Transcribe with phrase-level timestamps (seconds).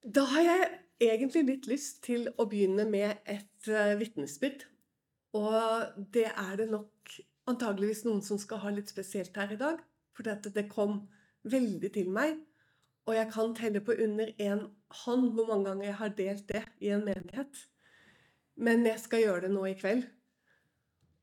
[0.00, 0.68] Da har jeg
[1.04, 4.64] egentlig litt lyst til å begynne med et uh, vitnesbyrd.
[5.36, 7.16] Og det er det nok
[7.50, 9.82] antageligvis noen som skal ha litt spesielt her i dag.
[10.16, 11.02] For det kom
[11.48, 12.38] veldig til meg.
[13.08, 14.64] Og jeg kan telle på under én
[15.04, 17.66] hånd hvor mange ganger jeg har delt det i en menighet.
[18.60, 20.04] Men jeg skal gjøre det nå i kveld.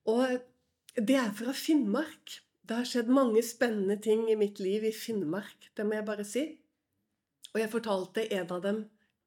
[0.07, 0.37] Og
[0.97, 2.39] det er fra Finnmark.
[2.67, 6.25] Det har skjedd mange spennende ting i mitt liv i Finnmark, det må jeg bare
[6.27, 6.47] si.
[7.57, 8.83] Og jeg fortalte en av dem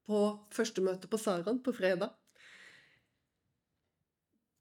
[0.07, 0.19] på
[0.55, 2.13] første møte på Saran på fredag.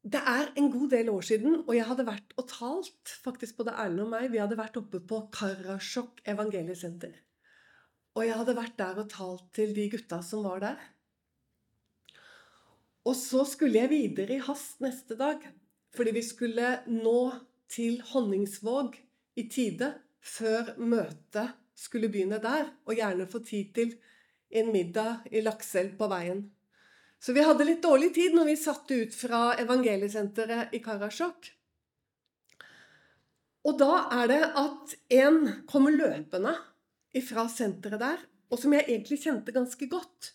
[0.02, 3.76] Det er en god del år siden, og jeg hadde vært og talt, faktisk både
[3.78, 7.14] Erlend og meg, vi hadde vært oppe på Karasjok evangeliesenter.
[8.18, 10.82] Og jeg hadde vært der og talt til de gutta som var der.
[13.06, 15.46] Og så skulle jeg videre i hast neste dag,
[15.94, 17.20] fordi vi skulle nå
[17.70, 18.98] til Honningsvåg
[19.38, 23.94] i tide før møtet skulle begynne der, og gjerne få tid til
[24.50, 26.44] en middag i Lakselv på veien.
[27.20, 31.50] Så vi hadde litt dårlig tid når vi satte ut fra evangeliesenteret i Karasjok.
[33.68, 36.54] Og da er det at en kommer løpende
[37.26, 40.30] fra senteret der, og som jeg egentlig kjente ganske godt.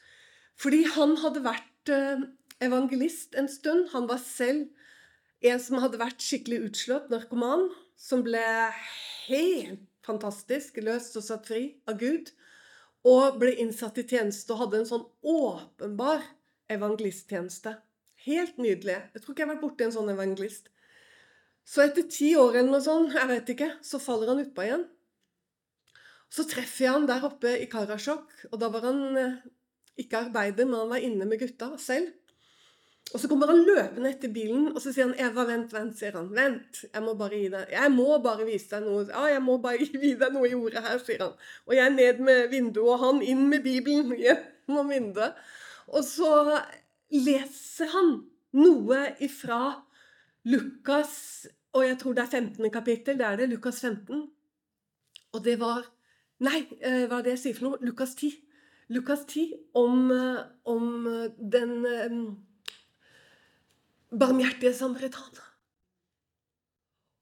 [0.62, 2.22] Fordi han hadde vært eh,
[2.64, 3.89] evangelist en stund.
[3.95, 4.69] Han var selv
[5.45, 8.45] en som hadde vært skikkelig utslått narkoman, som ble
[9.25, 12.31] helt fantastisk, løst og satt fri av Gud.
[13.06, 16.23] Og ble innsatt i tjeneste og hadde en sånn åpenbar
[16.73, 17.75] evangelisttjeneste.
[18.25, 18.97] Helt nydelig.
[19.14, 20.72] Jeg tror ikke jeg har vært borti en sånn evangelist.
[21.66, 24.86] Så etter ti år eller noe sånt, jeg vet ikke, så faller han utpå igjen.
[26.34, 29.38] Så treffer jeg han der oppe i Karasjok, og da var han eh,
[30.02, 32.12] ikke arbeider, men han var inne med gutta selv.
[33.14, 36.16] Og så kommer han løpende etter bilen, og så sier han 'Eva, vent, vent', sier
[36.17, 36.31] han.
[36.36, 39.58] 'Vent, jeg må bare gi deg Jeg må bare vise deg noe.' 'Ja, jeg må
[39.62, 41.36] bare gi deg noe i ordet her', sier han.
[41.67, 45.38] Og jeg er ned med vinduet, og han inn med Bibelen gjennom vinduet.
[45.88, 46.62] Og så
[47.14, 48.16] leser han
[48.58, 49.62] noe ifra
[50.45, 52.72] Lukas, og jeg tror det er 15.
[52.72, 53.18] kapittel.
[53.19, 53.50] Det er det.
[53.50, 54.29] Lukas 15.
[55.34, 55.85] Og det var
[56.44, 57.78] Nei, eh, hva er det jeg sier for noe?
[57.79, 58.34] Lukas 10.
[58.91, 61.08] Lukas 10 om, eh, om
[61.40, 62.18] den eh,
[64.11, 65.41] barmhjertige samaritan.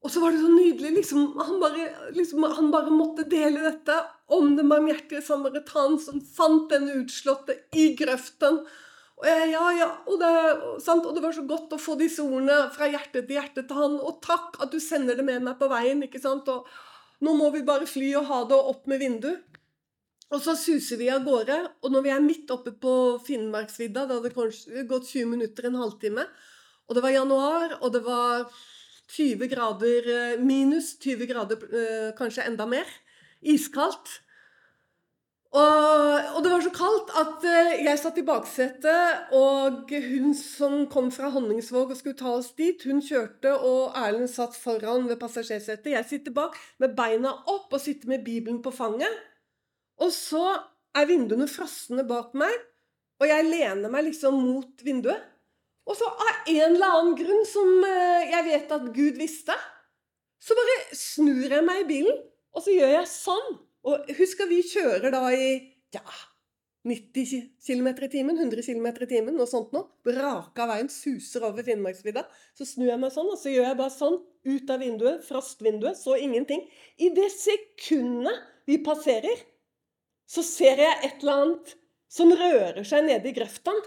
[0.03, 0.91] Og så var det så nydelig.
[0.97, 3.95] Liksom, han, bare, liksom, han, bare, måtte dele dette
[4.35, 8.59] om den barmhjertige samaritan som fant den utslåtte i grøften.
[9.21, 10.31] Og, jeg, ja, ja, og, det,
[10.91, 13.95] og, det, var så godt å få disse ordene fra hjerte til hjerte til han.
[14.03, 16.03] Og takk at du sender det med meg på veien.
[16.03, 16.51] ikke sant?
[16.51, 16.67] Og
[17.23, 19.50] nå må vi bare fly og ha det opp med vinduet.
[20.33, 21.61] Og så suser vi av gårde.
[21.85, 26.25] Og når vi er midt oppe på Finnmarksvidda, det hadde gått 20 minutter, en halvtime,
[26.88, 28.49] og det var januar, og det var
[29.13, 32.89] 20 grader eh, minus, 20 grader eh, kanskje enda mer.
[33.44, 34.19] Iskaldt.
[35.53, 40.79] Og, og, det var så kaldt at eh, jeg satt i baksetet, og hun som
[40.89, 45.19] kom fra Honningsvåg og skulle ta oss dit, hun kjørte, og Erlend satt foran ved
[45.21, 45.91] passasjersetet.
[45.94, 49.13] Jeg sitter bak med beina opp og sitter med Bibelen på fanget.
[50.01, 50.41] Og så
[50.97, 52.53] er vinduene frosne bak meg,
[53.21, 55.32] og jeg lener meg liksom mot vinduet.
[55.89, 59.55] Og så av en eller annen grunn som eh, jeg vet at Gud visste,
[60.44, 62.21] så bare snur jeg meg i bilen,
[62.55, 63.57] og så gjør jeg sånn.
[63.88, 65.49] Og husk at vi kjører da i
[65.95, 66.03] ja,
[66.88, 69.88] 90 km i timen, 100 km i timen, noe sånt noe.
[70.03, 72.25] Braka veien, suser over Finnmarksvidda.
[72.57, 76.00] Så snur jeg meg sånn, og så gjør jeg bare sånn ut av vinduet, frostvinduet,
[76.00, 76.65] så ingenting.
[77.00, 79.47] I det sekundet vi passerer,
[80.27, 81.73] så ser jeg et eller annet
[82.11, 83.83] som rører seg nede i grøftene.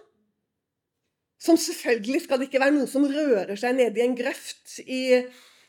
[1.39, 5.03] Som selvfølgelig skal det ikke være noe som rører seg nede i en grøft i,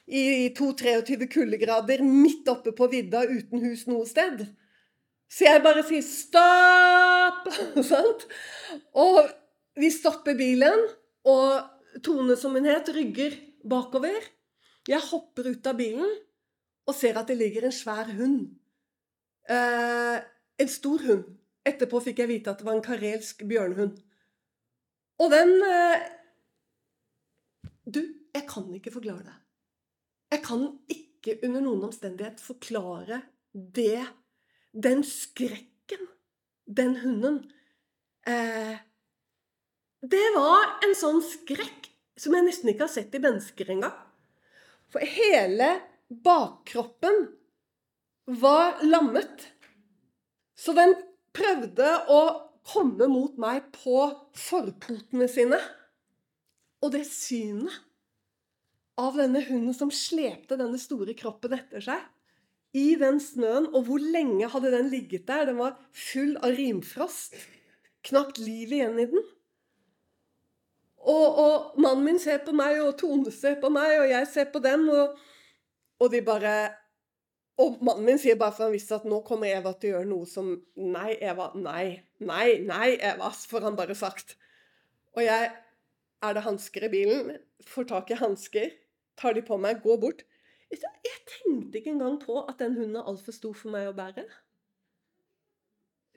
[0.07, 0.23] i
[0.55, 4.45] 22-23 kuldegrader midt oppe på vidda uten hus noe sted.
[5.27, 7.49] Så jeg bare sier 'stopp'!
[9.07, 9.27] Og
[9.77, 10.87] vi stopper bilen,
[11.27, 13.35] og Tone, som hun het, rygger
[13.67, 14.23] bakover.
[14.87, 16.13] Jeg hopper ut av bilen
[16.87, 18.45] og ser at det ligger en svær hund.
[19.49, 20.17] Eh,
[20.61, 21.25] en stor hund.
[21.67, 23.97] Etterpå fikk jeg vite at det var en karelsk bjørnhund.
[25.17, 26.05] Og den eh,
[27.87, 28.01] Du,
[28.35, 29.37] jeg kan ikke forklare det.
[30.35, 33.21] Jeg kan ikke under noen omstendighet forklare
[33.53, 34.03] det
[34.75, 36.07] Den skrekken
[36.67, 37.37] den hunden
[38.27, 38.75] eh,
[40.03, 41.87] Det var en sånn skrekk
[42.19, 43.95] som jeg nesten ikke har sett i mennesker engang.
[44.89, 45.67] For hele
[46.09, 47.27] bakkroppen
[48.41, 49.45] var lammet.
[50.57, 50.95] Så den
[51.37, 52.21] prøvde å
[52.67, 53.99] komme mot meg på
[54.37, 55.59] forpotene sine.
[56.83, 57.83] Og det synet
[58.97, 62.05] av denne hunden som slepte denne store kroppen etter seg
[62.77, 65.47] i den snøen, og hvor lenge hadde den ligget der?
[65.49, 67.37] Den var full av rimfrost.
[68.07, 69.23] knapt liv igjen i den.
[71.07, 74.47] Og, og, mannen min ser på meg, og Tone ser på meg, og jeg ser
[74.51, 75.17] på dem, og,
[75.99, 76.53] og de bare
[77.57, 80.09] Og mannen min sier bare for han visste at nå kommer Eva til å gjøre
[80.11, 81.49] noe som Nei, Eva.
[81.57, 82.03] Nei.
[82.21, 84.35] Nei, nei, Eva, får han bare sagt.
[85.17, 85.53] Og jeg
[86.25, 87.35] Er det hansker i bilen?
[87.61, 88.71] Får tak i hansker.
[89.17, 90.23] Tar de på meg, går bort.
[90.73, 90.81] Jeg
[91.29, 94.25] tenkte ikke engang på at den hunden er altfor stor for meg å bære.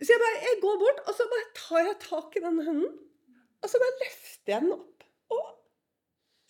[0.01, 2.97] Så jeg bare jeg går bort, og så bare tar jeg tak i denne hunden.
[3.61, 5.05] Og så bare løfter jeg den opp.
[5.37, 5.45] Og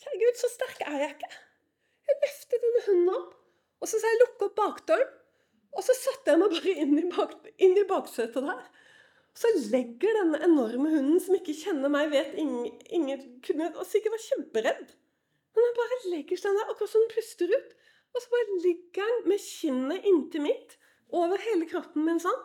[0.04, 1.32] herregud, Gud, så sterk er jeg ikke.
[2.08, 3.34] Jeg løfter denne hunden opp,
[3.80, 5.16] og så sa jeg lukke opp bakdøren.
[5.70, 8.64] Og så satte jeg meg bare inn i, bak, inn i baksetet der.
[9.38, 14.24] Så legger denne enorme hunden, som ikke kjenner meg, vet ingen, ingen Og sikkert var
[14.24, 14.90] kjemperedd.
[15.54, 17.72] Men den bare legger seg der, akkurat som den puster ut.
[18.10, 20.76] Og så bare ligger den med kinnet inntil mitt,
[21.14, 22.42] over hele kroppen min sånn.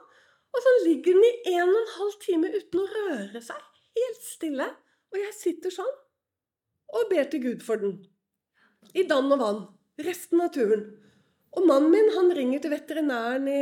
[0.55, 3.61] Og så ligger den i en og en halv time uten å røre seg.
[3.97, 4.69] Helt stille.
[5.11, 5.95] Og jeg sitter sånn
[6.95, 7.97] og ber til Gud for den.
[8.95, 9.63] I dann og vann.
[10.05, 10.85] Resten av turen.
[11.55, 13.61] Og mannen min han ringer til veterinæren i,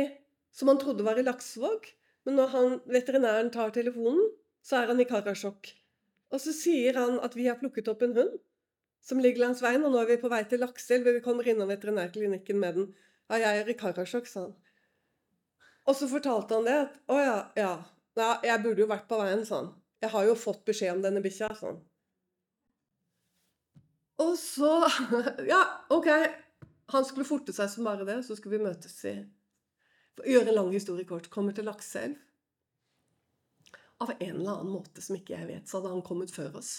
[0.54, 1.86] som han trodde var i Laksevåg.
[2.26, 4.32] Men når han, veterinæren tar telefonen,
[4.64, 5.70] så er han i Karasjok.
[6.32, 8.34] Og så sier han at vi har plukket opp en hund
[9.04, 11.10] som ligger langs veien, og nå er vi på vei til Lakselv.
[11.12, 12.86] Vi kommer innom veterinærklinikken med den.
[13.28, 14.54] Ja, jeg er i Karasjok, sa han.
[15.84, 16.76] Og så fortalte han det.
[16.86, 17.72] at Å ja, ja.
[18.16, 19.74] ja jeg burde jo vært på veien, han.
[20.00, 21.82] Jeg har jo fått beskjed om denne bikkja, sånn.
[24.24, 24.72] Og så
[25.52, 25.60] Ja,
[25.92, 26.08] OK.
[26.92, 29.16] Han skulle forte seg som bare det, så skulle vi møtes i
[30.14, 31.26] Gjøre en lang historie kort.
[31.32, 32.14] Kommer til Lakselv.
[34.04, 36.70] Av en eller annen måte som ikke jeg vet, så hadde han kommet før oss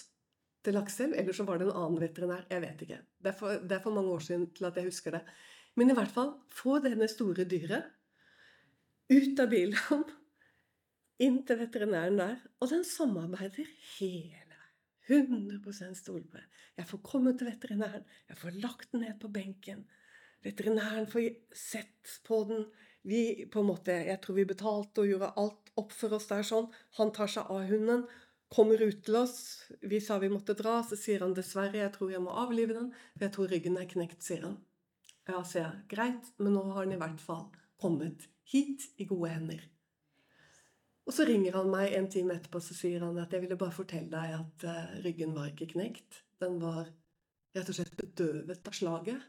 [0.63, 1.17] til Lakselv.
[1.19, 2.45] Eller så var det en annen veterinær.
[2.51, 3.01] Jeg vet ikke.
[3.19, 5.21] Det er, for, det er for mange år siden til at jeg husker det.
[5.75, 7.91] Men i hvert fall, få denne store dyret
[9.11, 10.05] ut av bilen,
[11.25, 12.39] inn til veterinæren der.
[12.63, 13.67] Og den samarbeider
[13.97, 14.44] hele
[15.07, 16.41] 100% stol på.
[16.77, 19.85] Jeg får komme til veterinæren, jeg får lagt den ned på benken.
[20.45, 22.65] Veterinæren får sett på den.
[23.05, 26.45] Vi på en måte, Jeg tror vi betalte og gjorde alt opp for oss der
[26.45, 26.71] sånn.
[26.97, 28.05] Han tar seg av hunden,
[28.49, 29.65] kommer ut til oss.
[29.81, 32.91] Vi sa vi måtte dra, så sier han dessverre, jeg tror jeg må avlive den.
[33.13, 34.57] For jeg tror ryggen er knekt, sier han.
[35.27, 35.85] Ja, sier jeg.
[35.93, 37.47] Greit, men nå har han i hvert fall
[37.81, 39.63] kommet hit i gode hender.
[41.05, 43.75] Og så ringer han meg en time etterpå så sier han at jeg ville bare
[43.75, 46.23] fortelle deg at uh, ryggen var ikke knekt.
[46.41, 46.89] Den var
[47.55, 49.27] rett og slett bedøvet av slaget.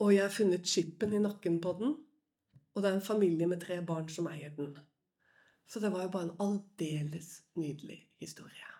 [0.00, 1.98] Og jeg har funnet chipen i nakken på den.
[2.70, 4.70] Og det er en familie med tre barn som eier den.
[5.66, 8.70] Så det var jo bare en aldeles nydelig historie.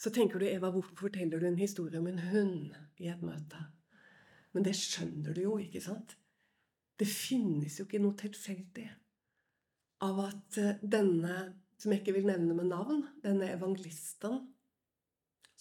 [0.00, 3.60] Så tenker du, Eva, hvorfor forteller du en historie om en hund i et møte?
[4.52, 6.16] Men det skjønner du jo, ikke sant?
[6.98, 8.88] Det finnes jo ikke noe tilfeldig
[10.02, 11.36] av at eh, denne,
[11.78, 14.40] som jeg ikke vil nevne med navn, denne evangelisten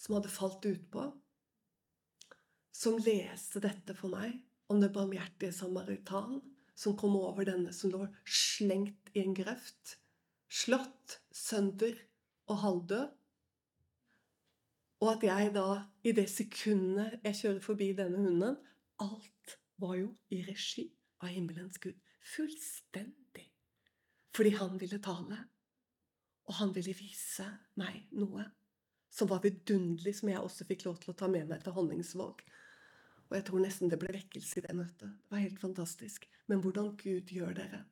[0.04, 1.06] som hadde falt utpå,
[2.74, 4.40] som leste dette for meg
[4.72, 6.42] om det barmhjertige samaritan,
[6.76, 9.98] som kom over denne som lå slengt i en grøft,
[10.50, 11.96] slått sønder
[12.50, 13.12] og halvdød.
[15.04, 15.68] Og at jeg da,
[16.08, 18.62] i det sekundet jeg kjører forbi denne hunden
[19.04, 20.86] Alt var jo i regi
[21.20, 21.98] av himmelens Gud.
[22.24, 23.23] Fullstendig.
[24.34, 25.38] Fordi han ville tale.
[26.50, 27.46] Og han ville vise
[27.80, 28.50] meg noe
[29.14, 32.40] som var vidunderlig, som jeg også fikk lov til å ta med meg til Honningsvåg.
[33.30, 35.12] Og jeg tror nesten det ble vekkelse i det møtet.
[35.22, 36.26] Det var helt fantastisk.
[36.50, 37.84] Men hvordan Gud gjør dere.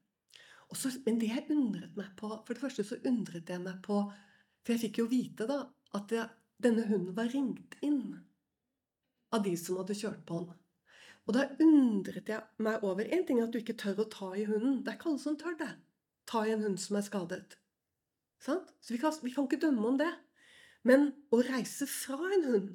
[0.73, 3.97] Også, men det jeg undret meg på For det første så undret jeg meg på
[4.63, 5.57] For jeg fikk jo vite da
[5.97, 6.29] at jeg,
[6.63, 8.21] denne hunden var ringt inn
[9.35, 10.53] av de som hadde kjørt på han.
[11.27, 14.31] Og da undret jeg meg over En ting er at du ikke tør å ta
[14.35, 14.79] i hunden.
[14.81, 15.71] Det er ikke alle som tør det.
[16.31, 17.57] Ta i en hund som er skadet.
[18.41, 18.71] Sant?
[18.81, 20.11] Så vi kan, vi kan ikke dømme om det.
[20.87, 22.71] Men å reise fra en hund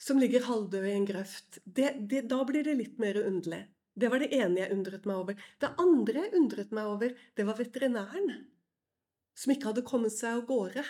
[0.00, 3.62] som ligger halvdød i en grøft, det, det, da blir det litt mer underlig.
[3.96, 5.44] Det var det ene jeg undret meg over.
[5.60, 8.34] Det andre jeg undret meg over, det var veterinæren.
[9.36, 10.84] Som ikke hadde kommet seg av gårde,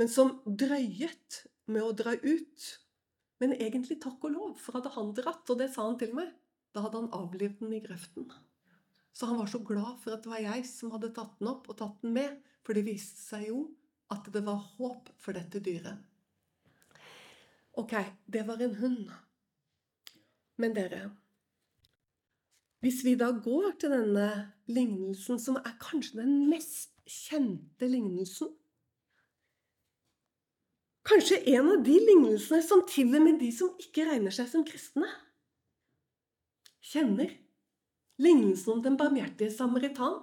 [0.00, 2.70] men som drøyet med å dra ut
[3.40, 6.28] men egentlig takk og lov, for hadde han dratt, og det sa han til meg,
[6.76, 8.28] da hadde han avlivd den i grøften.
[9.12, 11.68] Så han var så glad for at det var jeg som hadde tatt den opp
[11.68, 13.64] og tatt den med, for det viste seg jo
[14.10, 15.98] at det var håp for dette dyret.
[17.78, 17.94] Ok,
[18.26, 19.10] det var en hund.
[20.60, 21.10] Men dere
[22.80, 28.54] Hvis vi da går til denne lignelsen, som er kanskje den mest kjente lignelsen
[31.10, 34.64] Kanskje en av de lignelsene som til og med de som ikke regner seg som
[34.68, 35.08] kristne,
[36.84, 37.32] kjenner.
[38.20, 40.20] Lignelsen om den barmhjertige samaritan.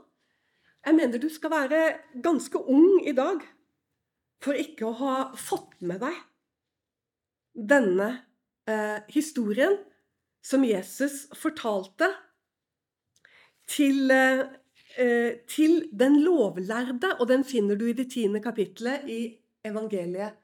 [0.85, 1.81] Jeg mener du skal være
[2.23, 3.41] ganske ung i dag
[4.43, 6.17] for ikke å ha fått med deg
[7.57, 8.09] denne
[8.69, 9.79] eh, historien
[10.45, 12.11] som Jesus fortalte
[13.67, 19.21] til, eh, til den lovlærde, og den finner du i det tiende kapitlet i
[19.65, 20.37] evangeliet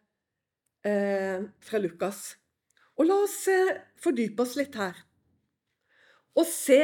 [0.83, 2.35] eh, fra Lukas.
[2.97, 4.97] Og la oss eh, fordype oss litt her.
[6.35, 6.81] Og se,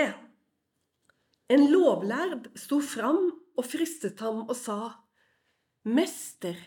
[1.50, 3.24] en lovlærd sto fram
[3.58, 4.80] og fristet ham og sa,
[5.90, 6.58] Mester,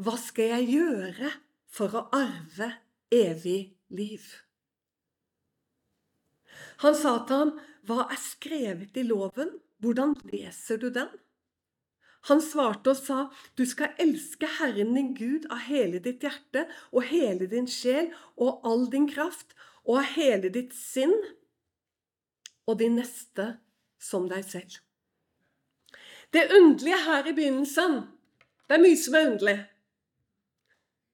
[0.00, 1.30] hva skal jeg gjøre
[1.72, 2.70] for å arve
[3.12, 4.24] evig liv?
[6.84, 7.54] Han sa til ham,
[7.86, 9.52] Hva er skrevet i loven?
[9.78, 11.10] Hvordan leser du den?
[12.26, 13.18] Han svarte og sa,
[13.54, 18.64] Du skal elske Herren din Gud av hele ditt hjerte og hele din sjel og
[18.66, 19.54] all din kraft
[19.86, 21.14] og av hele ditt sinn,
[22.66, 23.52] og din neste
[24.02, 24.78] som deg selv.
[26.32, 28.00] Det underlige her i begynnelsen
[28.66, 29.58] Det er mye som er underlig.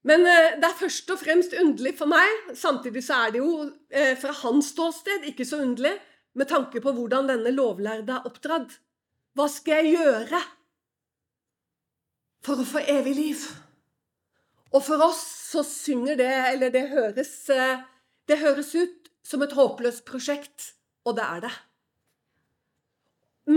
[0.08, 2.30] Men eh, det er først og fremst underlig for meg.
[2.56, 5.92] Samtidig så er det jo eh, fra hans ståsted ikke så underlig
[6.32, 8.78] med tanke på hvordan denne lovlærde er oppdratt.
[9.36, 10.40] Hva skal jeg gjøre
[12.42, 13.44] for å få evig liv?
[14.72, 15.20] Og for oss
[15.52, 17.84] så synger det, eller det høres, eh,
[18.28, 20.72] det høres ut som et håpløst prosjekt,
[21.04, 21.52] og det er det.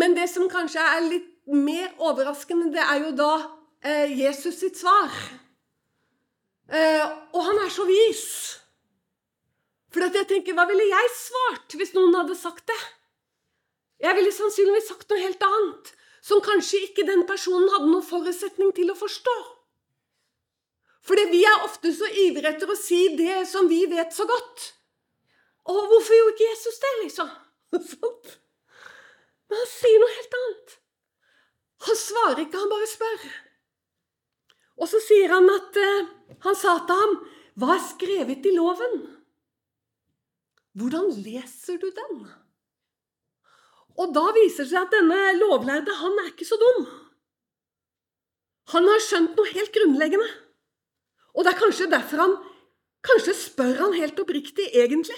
[0.06, 3.32] Men det som kanskje er litt mer overraskende, det er jo da
[3.82, 5.10] eh, Jesus sitt svar.
[6.70, 7.02] Eh,
[7.34, 8.28] og han er så vis.
[9.90, 12.78] For jeg tenker, hva ville jeg svart hvis noen hadde sagt det?
[14.06, 18.78] Jeg ville sannsynligvis sagt noe helt annet, som kanskje ikke den personen hadde noen forutsetning
[18.78, 19.36] til å forstå.
[21.10, 24.72] Fordi vi er ofte så ivrige etter å si det som vi vet så godt.
[25.66, 27.38] Og hvorfor gjorde ikke Jesus det, liksom?
[29.50, 30.78] Men han sier noe helt annet.
[31.86, 33.25] Han svarer ikke, han bare spør.
[34.82, 36.08] Og så sier han at eh,
[36.46, 37.14] han sa til ham,
[37.56, 38.98] 'Hva er skrevet i loven?'
[40.75, 42.25] Hvordan leser du den?
[43.96, 46.82] Og da viser det seg at denne lovlærde, han er ikke så dum.
[48.74, 50.28] Han har skjønt noe helt grunnleggende.
[51.32, 52.36] Og det er kanskje derfor han
[53.06, 55.18] Kanskje spør han helt oppriktig, egentlig.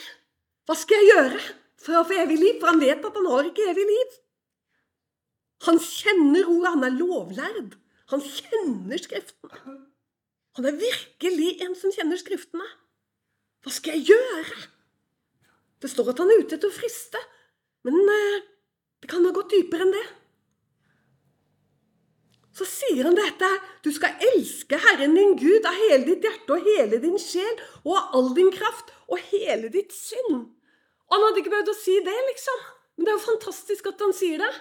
[0.68, 1.38] Hva skal jeg gjøre
[1.82, 2.58] for evig liv?
[2.62, 4.16] For han vet at han har ikke evig liv.
[5.68, 7.78] Han kjenner ordet, han er lovlærd.
[8.14, 9.78] Han kjenner Skriftene.
[10.58, 12.68] Han er virkelig en som kjenner Skriftene.
[13.66, 14.62] Hva skal jeg gjøre?
[15.82, 17.20] Det står at han er ute etter å friste,
[17.86, 18.46] men eh,
[19.04, 20.06] det kan ha gått dypere enn det.
[22.58, 23.48] Så sier han dette
[23.86, 27.92] Du skal elske Herren din Gud av hele ditt hjerte og hele din sjel og
[28.00, 30.48] av all din kraft og hele ditt synd.
[31.12, 32.64] Han hadde ikke behøvd å si det, liksom.
[32.98, 34.54] Men det er jo fantastisk at han sier det.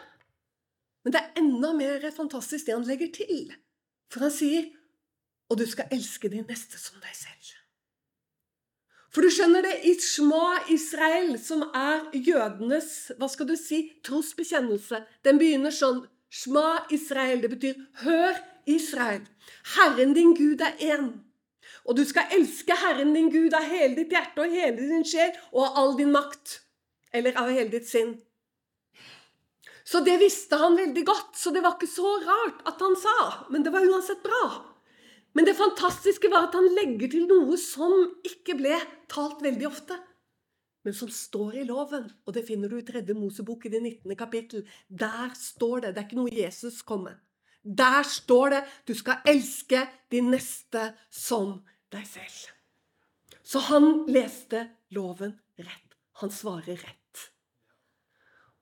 [1.04, 3.54] Men det er enda mer fantastisk det han legger til.
[4.12, 4.66] For han sier
[5.50, 7.52] og du skal elske din neste som deg selv.
[9.14, 15.00] For du skjønner det, i Shma Israel, som er jødenes hva skal du si, trosbekjennelse,
[15.24, 18.36] den begynner sånn Shma Israel, det betyr hør
[18.68, 19.22] Israel.
[19.76, 21.08] Herren din Gud er én.
[21.86, 25.34] Og du skal elske Herren din Gud av hele ditt hjerte og hele din sjel
[25.52, 26.60] og av all din makt.
[27.14, 28.16] Eller av hele ditt sinn.
[29.86, 33.18] Så det visste han veldig godt, så det var ikke så rart at han sa.
[33.54, 34.48] Men det var uansett bra.
[35.36, 37.92] Men det fantastiske var at han legger til noe som
[38.26, 38.80] ikke ble
[39.12, 39.98] talt veldig ofte,
[40.86, 42.08] men som står i loven.
[42.26, 44.16] Og det finner du i tredje Mosebok i det 19.
[44.18, 44.66] kapittel.
[44.88, 45.94] Der står det.
[45.94, 47.20] Det er ikke noe Jesus kom med.
[47.66, 51.58] Der står det du skal elske din neste som
[51.96, 52.52] deg selv.
[53.46, 55.98] Så han leste loven rett.
[56.22, 57.26] Han svarer rett.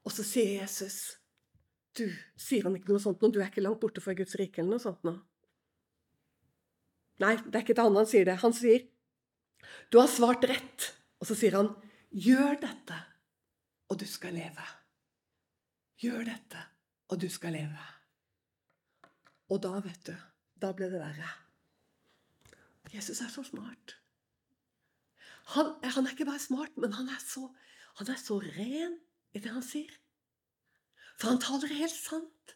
[0.05, 1.19] Og så sier Jesus
[1.95, 3.31] du, Sier han ikke noe sånt nå?
[3.31, 5.15] Du er ikke langt borte fra Guds rike eller noe sånt nå?
[7.23, 8.41] Nei, det er ikke til han han sier det.
[8.43, 8.83] Han sier
[9.89, 10.91] du har svart rett.
[11.23, 11.71] Og så sier han
[12.11, 12.99] gjør dette,
[13.89, 14.65] og du skal leve.
[16.03, 16.65] Gjør dette,
[17.09, 17.87] og du skal leve.
[19.55, 20.15] Og da, vet du,
[20.61, 21.31] da ble det verre.
[22.95, 23.97] Jesus er så smart.
[25.55, 27.49] Han, han er ikke bare smart, men han er så,
[27.99, 28.99] han er så ren
[29.35, 29.93] i det han sier.
[31.19, 32.55] For han taler helt sant.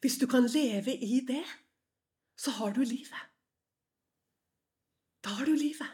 [0.00, 1.44] Hvis du kan leve i det,
[2.36, 3.24] så har du livet.
[5.24, 5.88] Da har du livet.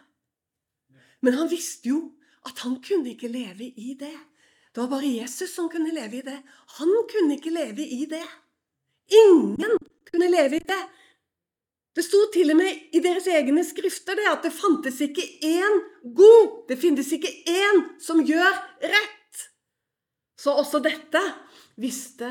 [1.23, 2.11] Men han visste jo
[2.47, 4.15] at han kunne ikke leve i det.
[4.75, 6.39] Det var bare Jesus som kunne leve i det.
[6.79, 8.27] Han kunne ikke leve i det.
[9.13, 9.79] Ingen
[10.11, 10.83] kunne leve i det.
[11.93, 15.81] Det sto til og med i deres egne skrifter det at det fantes ikke én
[16.17, 16.63] god.
[16.69, 19.43] Det finnes ikke én som gjør rett.
[20.41, 21.21] Så også dette
[21.77, 22.31] visste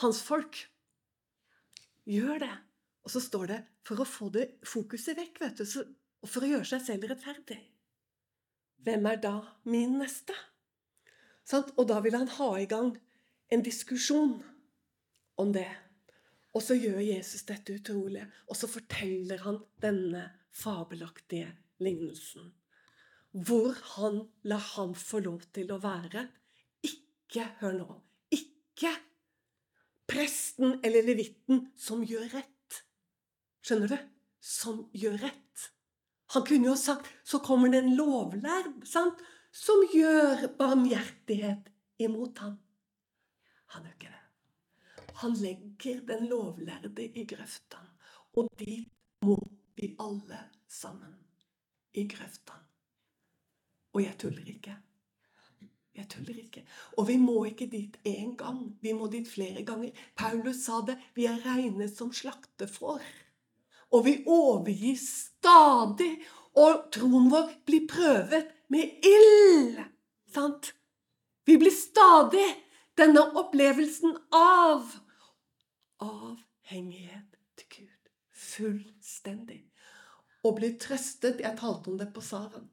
[0.00, 0.56] hans folk.
[2.08, 2.54] Gjør det.
[3.04, 5.84] Og så står det for å få det fokuset vekk, vet du,
[6.20, 7.58] og for å gjøre seg selv rettferdig.
[8.84, 9.34] Hvem er da
[9.68, 10.36] min neste?
[11.52, 12.92] Og da vil han ha i gang
[13.50, 14.38] en diskusjon
[15.40, 15.68] om det.
[16.54, 21.52] Og så gjør Jesus dette utrolige, og så forteller han denne fabelaktige
[21.82, 22.50] lignelsen.
[23.30, 26.26] Hvor han lar ham få lov til å være.
[26.82, 28.00] Ikke, hør nå,
[28.34, 28.90] ikke
[30.10, 32.80] presten eller levitten som gjør rett.
[33.62, 33.98] Skjønner du?
[34.42, 35.68] Som gjør rett.
[36.34, 39.20] Han kunne jo sagt så kommer det en lovlærd sant?
[39.50, 42.54] som gjør barmhjertighet imot ham.
[43.74, 44.19] Han gjør ikke det.
[45.20, 47.80] Han legger den lovlærde i grøfta,
[48.32, 48.88] og dit
[49.22, 49.36] må
[49.76, 51.16] vi alle sammen.
[51.92, 52.54] I grøfta.
[53.92, 54.76] Og jeg tuller ikke.
[55.96, 56.62] Jeg tuller ikke.
[56.96, 58.78] Og vi må ikke dit én gang.
[58.80, 59.90] Vi må dit flere ganger.
[60.16, 60.96] Paulus sa det.
[61.14, 63.02] Vi er regnet som slaktefår.
[63.90, 66.14] Og vi overgir stadig.
[66.54, 69.82] Og troen vår blir prøvet med ild.
[70.30, 70.72] Sant?
[71.44, 72.46] Vi blir stadig
[72.96, 74.86] denne opplevelsen av
[76.04, 78.10] avhengighet til Gud.
[78.30, 79.62] Fullstendig.
[80.44, 82.68] Å bli trøstet Jeg talte om det på Saren.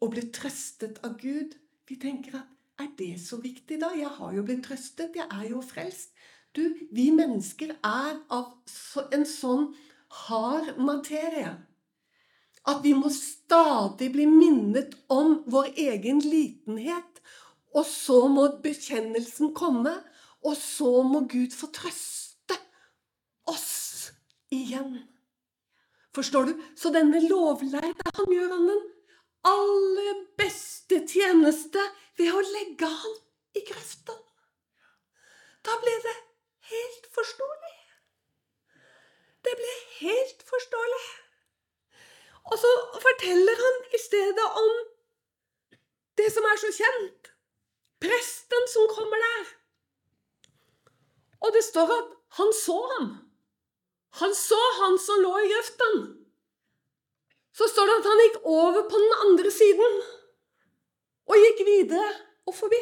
[0.00, 1.56] Å bli trøstet av Gud.
[1.88, 3.92] Vi tenker at er det så viktig, da?
[3.96, 5.16] Jeg har jo blitt trøstet.
[5.16, 6.12] Jeg er jo frelst.
[6.56, 8.52] Du, vi mennesker er av
[9.12, 9.70] en sånn
[10.26, 11.56] hard materie
[12.66, 17.20] at vi må stadig bli minnet om vår egen litenhet.
[17.76, 19.92] Og så må bekjennelsen komme,
[20.42, 22.25] og så må Gud få trøste
[23.50, 24.12] oss
[24.52, 24.98] igjen.
[26.14, 26.52] Forstår du?
[26.76, 28.84] Så denne lovlærde, han gjør han den
[29.46, 31.82] aller beste tjeneste
[32.18, 33.18] ved å legge han
[33.56, 34.16] i grøfta.
[35.66, 36.16] Da ble det
[36.70, 37.76] helt forståelig.
[39.46, 41.04] Det ble helt forståelig.
[42.46, 44.72] Og så forteller han i stedet om
[46.18, 47.30] det som er så kjent.
[48.02, 49.46] Presten som kommer der.
[51.46, 53.10] Og det står at han så ham.
[54.20, 56.04] Han så han som lå i grøften.
[57.56, 59.98] Så står det at han gikk over på den andre siden
[61.26, 62.06] og gikk videre
[62.46, 62.80] og forbi.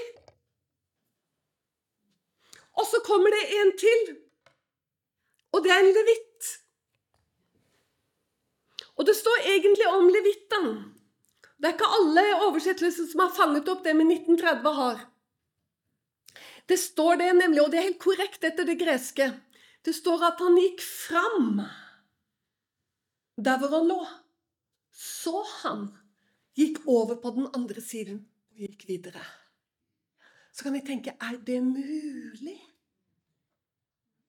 [2.75, 4.03] Og så kommer det en til,
[5.55, 6.51] og det er en levitt.
[8.99, 10.69] Og det står egentlig om levitten.
[11.59, 15.03] Det er ikke alle oversettelser som har fanget opp det med 1930 har.
[16.69, 19.31] Det står det nemlig, og det er helt korrekt etter det greske.
[19.85, 21.61] Det står at han gikk fram
[23.37, 24.01] der hvor han lå.
[24.95, 25.89] Så han
[26.57, 29.25] gikk over på den andre siden og gikk videre.
[30.55, 32.61] Så kan vi tenke er det mulig?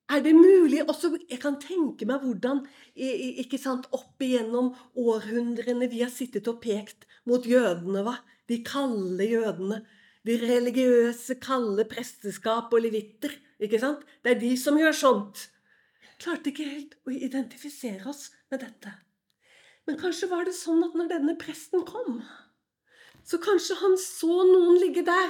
[0.10, 0.84] Er det mulig?
[0.90, 2.64] Også, jeg kan tenke meg hvordan
[2.96, 8.04] ikke sant, opp igjennom århundrene vi har sittet og pekt mot jødene.
[8.06, 8.20] hva?
[8.50, 9.82] De kalde jødene.
[10.26, 13.34] De religiøse, kalde presteskap og levitter.
[13.62, 14.04] Ikke sant?
[14.24, 15.48] Det er de som gjør sånt.
[16.22, 18.94] Klarte ikke helt å identifisere oss med dette.
[19.86, 22.22] Men kanskje var det sånn at når denne presten kom,
[23.26, 25.30] så kanskje han så noen ligge der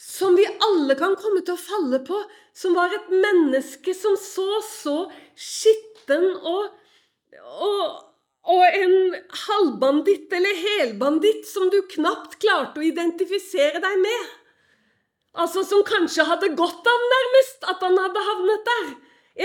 [0.00, 2.18] som vi alle kan komme til å falle på,
[2.56, 4.96] som var et menneske som så så
[5.38, 6.72] skitten og,
[7.68, 8.00] og,
[8.54, 8.96] og en
[9.44, 14.32] halvbanditt eller helbanditt som du knapt klarte å identifisere deg med.
[15.34, 18.90] Altså som kanskje hadde godt av nærmest at han hadde havnet der.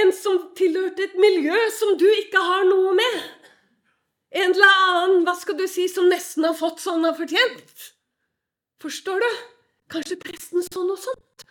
[0.04, 3.22] En som tilhørte et miljø som du ikke har noe med.
[4.38, 7.88] En eller annen, hva skal du si, som nesten har fått sånn har fortjent.
[8.84, 9.40] Forstår du?
[9.90, 11.48] Kanskje presten så noe sånt?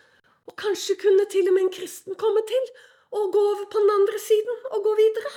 [0.47, 2.71] Og kanskje kunne til og med en kristen komme til
[3.11, 5.33] og gå over på den andre siden og gå videre?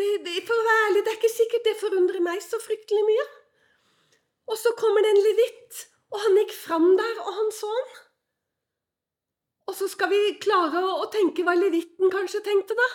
[0.00, 3.06] Det, det, for å være ærlig, det er ikke sikkert det forundrer meg så fryktelig
[3.06, 3.26] mye.
[4.50, 7.92] Og så kommer det en levitt, og han gikk fram der, og han så han.
[9.70, 12.88] Og så skal vi klare å tenke hva levitten kanskje tenkte, da.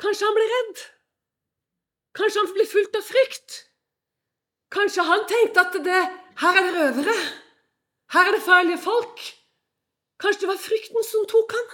[0.00, 0.84] Kanskje han ble redd.
[2.18, 3.58] Kanskje han ble fulgt av frykt.
[4.72, 6.00] Kanskje han tenkte at det,
[6.40, 7.18] her er det røvere.
[8.14, 9.22] Her er det farlige folk.
[10.22, 11.70] Kanskje det var frykten som tok han.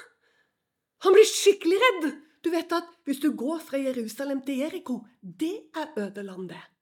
[1.07, 2.07] Han blir skikkelig redd.
[2.45, 6.74] Du vet at hvis du går fra Jerusalem til Jeriko, det er ødelandet.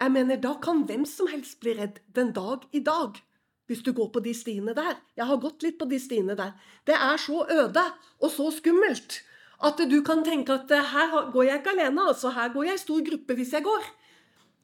[0.00, 3.20] Jeg mener, Da kan hvem som helst bli redd den dag i dag.
[3.66, 4.96] Hvis du går på de stiene der.
[5.16, 6.52] Jeg har gått litt på de stiene der.
[6.86, 7.84] Det er så øde
[8.20, 9.22] og så skummelt
[9.64, 12.28] at du kan tenke at her går jeg ikke alene, altså.
[12.28, 13.84] Her går jeg i stor gruppe hvis jeg går.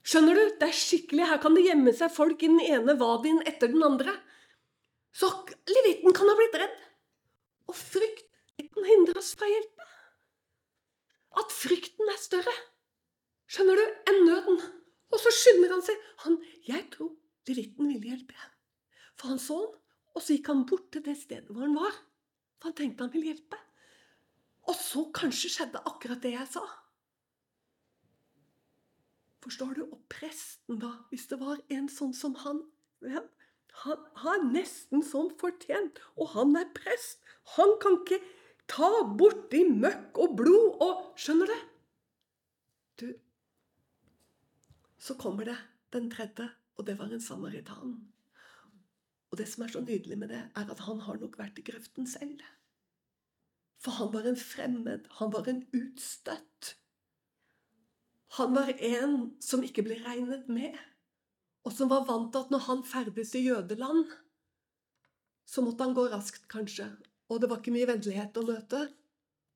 [0.05, 0.45] Skjønner du?
[0.61, 3.83] Det er skikkelig, Her kan det gjemme seg folk i den ene vadien etter den
[3.83, 4.13] andre.
[5.13, 5.31] Så
[5.69, 6.77] levitten kan ha blitt redd.
[7.69, 8.27] Og frykt
[9.21, 9.87] oss fra hjelpe.
[11.41, 12.55] At frykten er større.
[13.51, 13.87] Skjønner du?
[14.11, 14.61] Enn nøden.
[15.11, 16.03] Og så skynder han seg.
[16.25, 17.15] Han, jeg tror
[17.49, 18.49] dritten ville hjelpe.
[19.19, 19.77] For han så han,
[20.11, 21.97] og så gikk han bort til det stedet hvor han var.
[22.59, 23.59] For han tenkte han ville hjelpe.
[24.69, 26.65] Og så kanskje skjedde akkurat det jeg sa.
[29.41, 29.85] Forstår du?
[29.87, 32.67] Og presten, da, hvis det var en sånn som han
[33.81, 37.23] Han har nesten sånn fortjent, og han er prest.
[37.57, 38.19] Han kan ikke
[38.69, 41.55] ta borti møkk og blod og Skjønner du?
[43.01, 43.07] Du
[45.01, 45.57] Så kommer det
[45.95, 47.95] den tredje, og det var en samaritan.
[49.31, 51.65] Og det som er så nydelig med det, er at han har nok vært i
[51.67, 52.43] grøften selv.
[53.81, 56.75] For han var en fremmed, han var en utstøtt.
[58.37, 60.77] Han var en som ikke ble regnet med,
[61.65, 64.05] og som var vant til at når han ferdes i jødeland,
[65.51, 66.87] så måtte han gå raskt, kanskje.
[67.31, 68.85] Og det var ikke mye vennlighet å møte,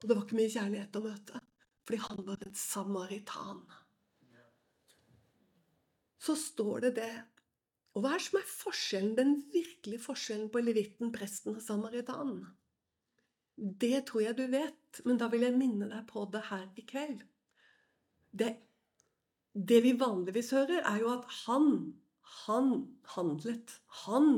[0.02, 1.40] og det var ikke mye kjærlighet å møte.
[1.84, 3.62] Fordi han var en samaritan.
[6.24, 7.14] Så står det det.
[7.94, 12.42] Og hva er som er forskjellen, den virkelige forskjellen på levitten, presten og samaritanen?
[13.54, 16.84] Det tror jeg du vet, men da vil jeg minne deg på det her i
[16.88, 17.20] kveld.
[18.34, 18.50] Det,
[19.54, 21.68] det vi vanligvis hører, er jo at han,
[22.46, 22.72] han
[23.14, 23.76] handlet.
[24.02, 24.32] Han.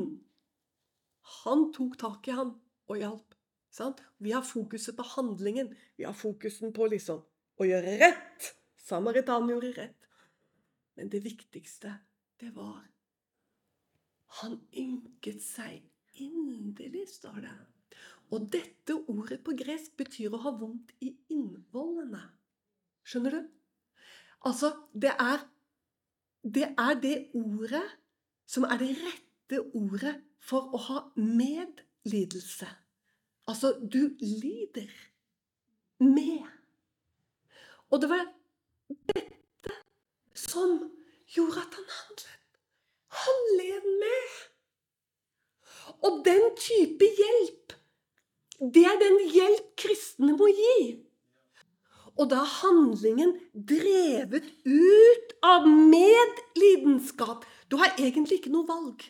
[1.47, 2.53] Han tok tak i han
[2.91, 3.39] og hjalp.
[3.73, 4.03] Sant?
[4.21, 5.73] Vi har fokuset på handlingen.
[5.97, 7.25] Vi har fokusen på liksom
[7.57, 8.53] å gjøre rett.
[8.87, 9.96] Samaritanen gjorde rett.
[10.97, 11.99] Men det viktigste,
[12.41, 12.85] det var
[14.41, 15.85] Han ynket seg
[16.21, 17.53] inderlig, står det.
[18.35, 22.25] Og dette ordet på gresk betyr å ha vondt i innvollene.
[23.07, 23.45] Skjønner du?
[24.51, 25.45] Altså, det er,
[26.43, 27.85] det er det ordet
[28.51, 32.69] som er det rette ordet for å ha medlidelse.
[33.47, 34.91] Altså, du lider
[36.03, 36.51] med.
[37.91, 38.27] Og det var
[39.07, 39.36] dette
[40.51, 40.79] som
[41.35, 42.43] gjorde at han handlet.
[43.23, 44.37] Han led med.
[46.07, 47.77] Og den type hjelp
[48.61, 50.97] det er den hjelp kristne må gi.
[52.17, 57.45] Og da er handlingen drevet ut av medlidenskap.
[57.69, 59.05] Du har egentlig ikke noe valg.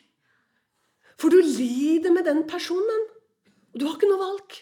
[1.17, 3.07] For du lider med den personen.
[3.71, 4.59] Og du har ikke noe valg.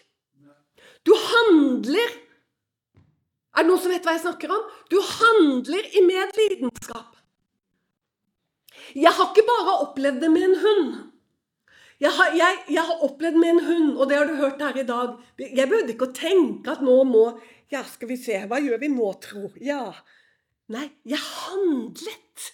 [1.05, 2.13] Du handler
[3.55, 4.63] Er det noen som vet hva jeg snakker om?
[4.91, 7.13] Du handler i medlidenskap.
[8.95, 10.89] Jeg har ikke bare opplevd det med en hund.
[12.03, 14.75] Jeg har, jeg, jeg har, opplevd med en hund, og det har du hørt her
[14.81, 17.23] i dag Jeg behøvde ikke å tenke at nå må
[17.71, 19.47] Ja, skal vi se, hva gjør vi nå, tro?
[19.63, 19.87] Ja.
[20.75, 22.49] Nei, jeg handlet.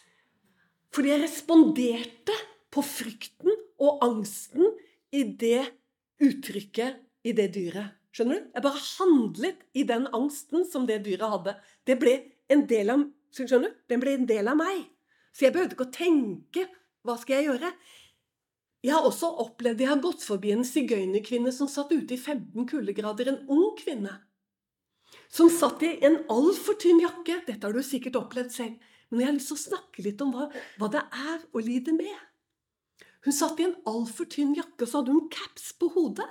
[0.94, 2.38] Fordi jeg responderte
[2.72, 4.70] på frykten og angsten
[5.12, 5.66] i det
[6.22, 8.01] uttrykket i det dyret.
[8.12, 8.52] Skjønner du?
[8.56, 11.56] Jeg bare handlet i den angsten som det dyret hadde.
[11.88, 12.18] Det ble
[12.52, 13.82] en del av, skjønner du?
[13.92, 14.84] Den ble en del av meg.
[15.32, 16.66] Så jeg behøvde ikke å tenke
[17.08, 17.72] hva skal jeg gjøre.
[18.82, 22.66] Jeg har også opplevd jeg har gått forbi en sigøynerkvinne som satt ute i 15
[22.68, 23.30] kuldegrader.
[23.32, 24.18] En ung kvinne.
[25.32, 27.40] Som satt i en altfor tynn jakke.
[27.48, 28.92] Dette har du sikkert opplevd selv.
[29.12, 31.96] Men jeg har lyst til å snakke litt om hva, hva det er å lide
[31.96, 32.20] med.
[33.22, 36.28] Hun satt i en altfor tynn jakke, og så hadde hun caps på hodet.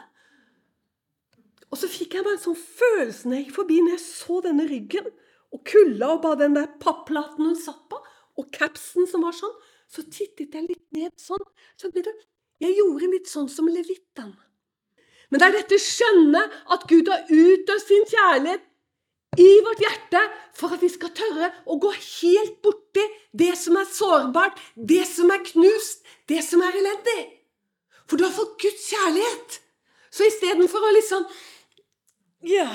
[1.71, 4.41] Og så fikk jeg bare en sånn følelse når jeg gikk forbi, når jeg så
[4.47, 5.11] denne ryggen,
[5.51, 7.99] og kulda og bare den der papplaten hun satt på,
[8.39, 9.55] og capsen som var sånn,
[9.91, 11.43] så tittet jeg litt ned sånn.
[11.79, 12.01] Så du?
[12.61, 14.35] jeg gjorde litt sånn som levitten.
[15.31, 16.43] Men det er dette skjønne
[16.75, 18.67] at Gud har utøst sin kjærlighet
[19.39, 20.23] i vårt hjerte
[20.59, 25.31] for at vi skal tørre å gå helt borti det som er sårbart, det som
[25.31, 27.21] er knust, det som er elendig.
[28.11, 29.61] For du har fått Guds kjærlighet.
[30.11, 31.27] Så istedenfor å liksom
[32.47, 32.69] Ja,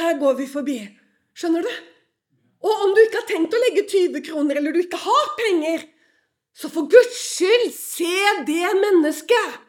[0.00, 0.78] her går vi forbi.
[1.36, 1.72] Skjønner du?
[2.64, 5.84] Og om du ikke har tenkt å legge 20 kroner, eller du ikke har penger,
[6.56, 9.60] så for Guds skyld, se det mennesket!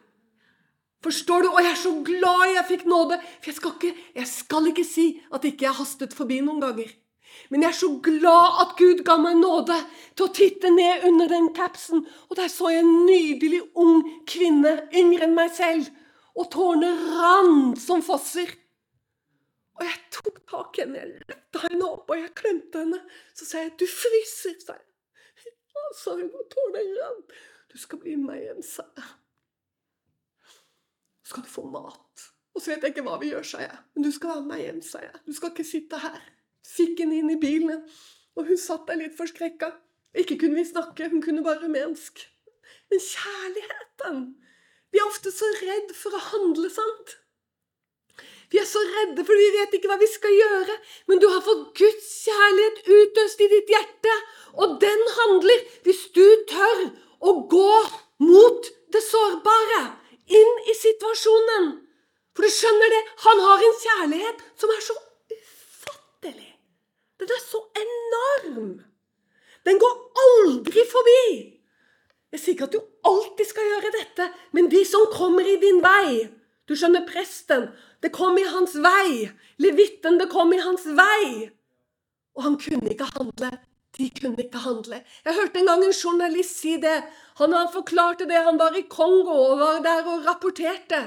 [1.04, 1.50] Forstår du?
[1.52, 3.18] Og jeg er så glad jeg fikk nåde.
[3.42, 6.90] For jeg skal ikke, jeg skal ikke si at ikke jeg hastet forbi noen ganger.
[7.52, 9.76] Men jeg er så glad at Gud ga meg nåde
[10.18, 12.02] til å titte ned under den capsen.
[12.32, 15.92] Og der så jeg en nydelig ung kvinne, yngre enn meg selv.
[16.40, 18.50] Og tårene rant som fosser.
[19.78, 23.02] Og jeg tok tak i henne, jeg løfta henne opp, og jeg klemte henne.
[23.38, 24.88] Så sa jeg 'du fryser', sa jeg
[25.96, 27.12] sa hun og tårene.
[27.72, 29.12] Du skal bli med hjem, sa jeg.
[31.24, 32.28] Så skal du få mat.
[32.56, 33.78] Og så vet jeg ikke hva vi gjør, sa jeg.
[33.96, 35.20] Men du skal være med meg hjem, sa jeg.
[35.28, 36.24] Du skal ikke sitte her.
[36.68, 37.84] Fikk henne inn i bilen,
[38.38, 39.72] og hun satt der litt forskrekka.
[40.18, 42.26] Ikke kunne vi snakke, hun kunne bare rumensk.
[42.92, 44.28] Men kjærligheten
[44.88, 47.18] Vi er ofte så redd for å handle sant.
[48.52, 50.76] Vi er så redde fordi vi vet ikke hva vi skal gjøre.
[51.12, 54.14] Men du har fått Guds kjærlighet utøst i ditt hjerte.
[54.56, 56.86] Og den handler hvis du tør
[57.20, 57.74] å gå
[58.24, 59.82] mot det sårbare.
[60.28, 61.68] Inn i situasjonen.
[62.36, 64.96] For du skjønner det, han har en kjærlighet som er så
[65.34, 66.52] ufattelig.
[67.18, 68.74] Den er så enorm.
[69.68, 71.22] Den går aldri forbi.
[72.32, 75.80] Jeg sier ikke at du alltid skal gjøre dette, men de som kommer i din
[75.84, 76.28] vei
[76.68, 77.70] Du skjønner, presten,
[78.04, 79.30] det kom i hans vei.
[79.64, 81.48] Levitten, det kom i hans vei.
[82.38, 83.54] Og han kunne ikke handle.
[83.98, 85.00] De kunne ikke handle.
[85.26, 87.00] Jeg hørte en gang en journalist si det.
[87.40, 88.44] Han forklarte det.
[88.46, 91.02] Han var i Kongo og var der og rapporterte.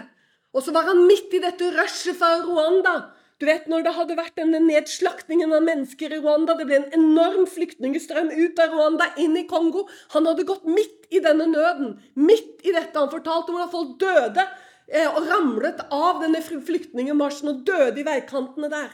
[0.56, 2.96] Og så var han midt i dette rushet fra Rwanda.
[3.40, 6.90] Du vet når det hadde vært denne nedslaktingen av mennesker i Rwanda, det ble en
[6.98, 9.86] enorm flyktningstrøm ut av Rwanda, inn i Kongo.
[10.16, 11.94] Han hadde gått midt i denne nøden.
[12.20, 12.98] Midt i dette.
[12.98, 14.48] Han fortalte hvordan folk døde
[14.90, 18.90] og ramlet av denne flyktningmarsjen og døde i veikantene der.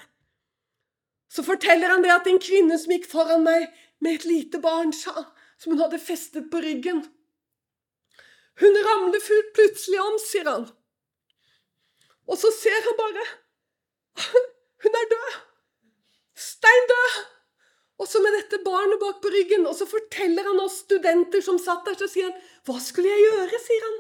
[1.33, 3.71] Så forteller han det at en kvinne som gikk foran meg
[4.05, 5.25] med et lite barn, sa,
[5.57, 7.01] som hun hadde festet på ryggen
[8.61, 9.21] Hun ramler
[9.57, 10.67] plutselig om, sier han.
[12.29, 13.25] Og så ser han bare
[14.85, 15.41] Hun er død!
[16.37, 17.19] Stein død!
[17.99, 19.65] Og så med dette barnet bak på ryggen.
[19.69, 22.37] Og så forteller han oss studenter som satt der, så sier han
[22.69, 23.61] Hva skulle jeg gjøre?
[23.65, 23.97] sier han.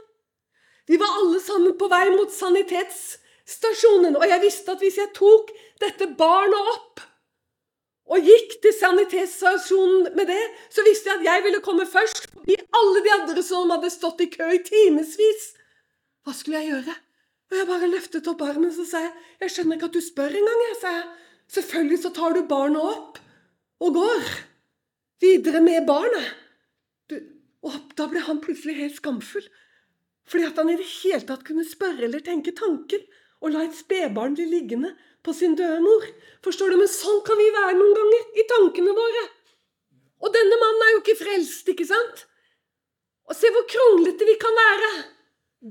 [0.86, 5.50] Vi var alle sammen på vei mot sanitetsstasjonen, og jeg visste at hvis jeg tok
[5.82, 7.02] dette barnet opp
[8.06, 12.54] og gikk til sanitetsstasjonen med det, så visste jeg at jeg ville komme først forbi
[12.78, 15.48] alle de andre som hadde stått i kø i timevis.
[16.22, 16.94] Hva skulle jeg gjøre?
[17.50, 20.34] Og jeg bare løftet opp armen så sa jeg, 'Jeg skjønner ikke at du spør
[20.38, 21.06] engang', jeg, sa jeg.
[21.48, 23.18] Selvfølgelig så tar du barnet opp
[23.80, 24.22] og går
[25.20, 26.34] videre med barnet.
[27.10, 27.20] Du,
[27.62, 29.46] og da ble han plutselig helt skamfull.
[30.26, 33.02] Fordi at han i det hele tatt kunne spørre eller tenke tanker
[33.42, 36.06] og la et spedbarn bli liggende på sin døde mor.
[36.44, 36.78] Forstår du?
[36.80, 39.24] Men sånn kan vi være noen ganger i tankene våre.
[40.24, 42.24] Og denne mannen er jo ikke frelst, ikke sant?
[43.26, 44.92] Og se hvor kronglete vi kan være.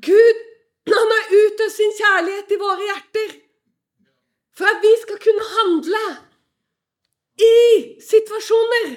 [0.05, 0.43] Gud
[0.85, 3.33] han har utøst sin kjærlighet i våre hjerter
[4.55, 6.03] for at vi skal kunne handle
[7.41, 7.55] i
[8.05, 8.93] situasjoner.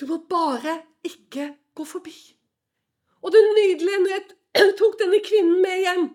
[0.00, 0.74] Du må bare
[1.06, 2.16] ikke gå forbi.
[3.22, 4.26] Og det nydelige når jeg
[4.78, 6.08] tok denne kvinnen med hjem,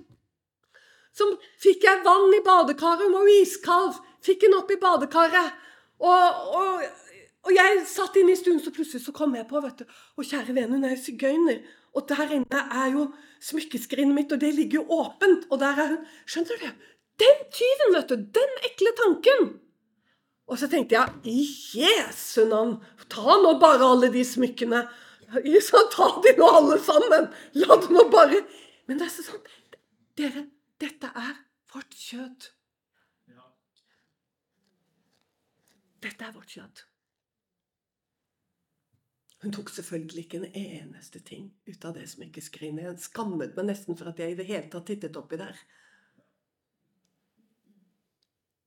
[1.13, 1.28] så
[1.62, 3.06] fikk jeg vann i badekaret.
[3.06, 4.00] Hun var iskald.
[4.24, 5.60] Fikk henne opp i badekaret.
[6.04, 6.86] Og, og,
[7.46, 9.86] og jeg satt inne i stuen, så plutselig så kom jeg på vet du,
[10.17, 11.62] Og kjære vene, hun er jo sigøyner.
[11.93, 13.12] Og der inne er jo
[13.46, 15.46] smykkeskrinet mitt, og det ligger jo åpent.
[15.52, 16.89] Og der er hun Skjønner du?
[17.22, 18.26] Den tyven, vet du!
[18.39, 19.52] Den ekle tanken!
[20.50, 21.43] Og så tenkte jeg i
[21.80, 22.76] Jesu navn,
[23.10, 24.82] ta nå bare alle de smykkene.
[25.67, 27.30] Så ta de nå alle sammen!
[27.58, 28.43] La det nå bare
[28.88, 29.46] Men det er sånn
[30.19, 30.43] Dere,
[30.78, 31.38] dette er
[31.74, 32.52] vårt kjøtt.
[36.04, 36.84] Dette er vårt kjøtt.
[39.43, 42.86] Hun tok selvfølgelig ikke en eneste ting ut av det som ikke smykkeskrinet.
[42.86, 45.58] Jeg skammet meg nesten for at jeg i det hele tatt tittet oppi der.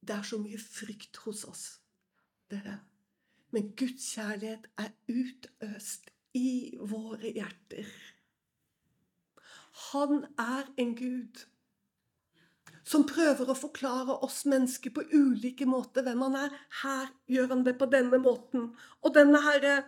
[0.07, 1.64] Det er så mye frykt hos oss,
[2.52, 2.81] dere.
[3.55, 7.88] Men Guds kjærlighet er utøst i våre hjerter.
[9.92, 11.44] Han er en Gud
[12.87, 16.53] som prøver å forklare oss mennesker på ulike måter hvem han er.
[16.83, 18.70] Her gjør han det på denne måten.
[19.03, 19.81] Og denne herre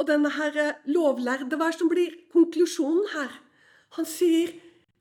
[0.00, 0.56] og denne her
[0.88, 3.32] lovlærde, hva er det som blir konklusjonen her?
[3.96, 4.54] Han sier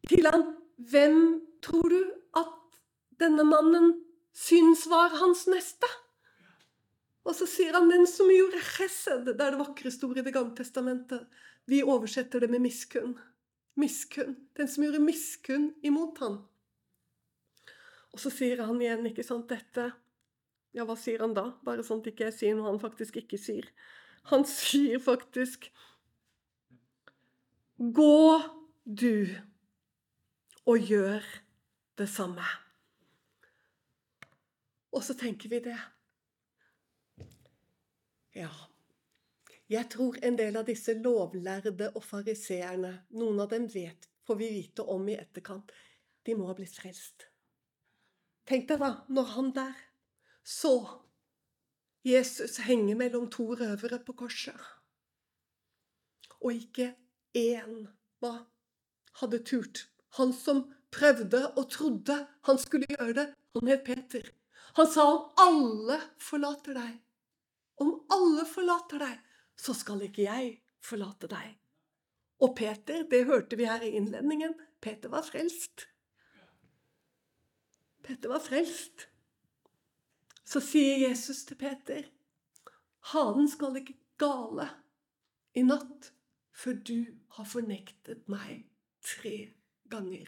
[0.07, 0.43] til han,
[0.77, 2.01] 'Hvem tror du
[2.35, 2.79] at
[3.19, 3.93] denne mannen
[4.33, 6.00] syns var hans neste?'
[7.21, 9.25] Og så sier han 'den som gjorde chesed'.
[9.25, 11.27] Det er det vakreste ordet i Det gamle testamentet.
[11.67, 13.19] Vi oversetter det med miskunn.
[13.75, 14.35] Miskunn.
[14.57, 16.41] Den som gjorde miskunn imot han.
[18.11, 19.93] Og så sier han igjen, ikke sant, dette
[20.73, 21.51] Ja, hva sier han da?
[21.63, 23.67] Bare sånn at ikke jeg sier noe han faktisk ikke sier.
[24.31, 25.71] Han sier faktisk
[27.81, 28.41] Gå
[28.85, 29.27] du
[30.69, 31.25] og gjør
[31.97, 32.45] det samme.
[34.93, 35.77] Og så tenker vi det.
[38.37, 38.51] Ja.
[39.71, 44.49] Jeg tror en del av disse lovlærde og fariseerne, noen av dem vet, får vi
[44.51, 45.71] vite om i etterkant,
[46.27, 47.27] de må ha blitt frelst.
[48.47, 49.79] Tenk deg da, når han der
[50.43, 50.75] så
[52.03, 54.57] Jesus henge mellom to røvere på korset.
[56.41, 56.91] Og ikke
[57.37, 57.85] én
[58.21, 58.33] hva,
[59.21, 59.85] hadde turt.
[60.17, 62.17] Han som prøvde og trodde
[62.47, 64.25] han skulle gjøre det, han het Peter.
[64.79, 66.97] Han sa om alle forlater deg,
[67.81, 69.17] om alle forlater deg,
[69.57, 71.55] så skal ikke jeg forlate deg.
[72.41, 75.85] Og Peter, det hørte vi her i innledningen, Peter var frelst.
[78.01, 79.07] Peter var frelst.
[80.45, 82.07] Så sier Jesus til Peter,
[83.13, 84.67] hanen skal ikke gale
[85.53, 86.11] i natt
[86.51, 86.97] før du
[87.37, 88.65] har fornektet meg
[89.05, 89.53] tre
[89.91, 90.27] ganger.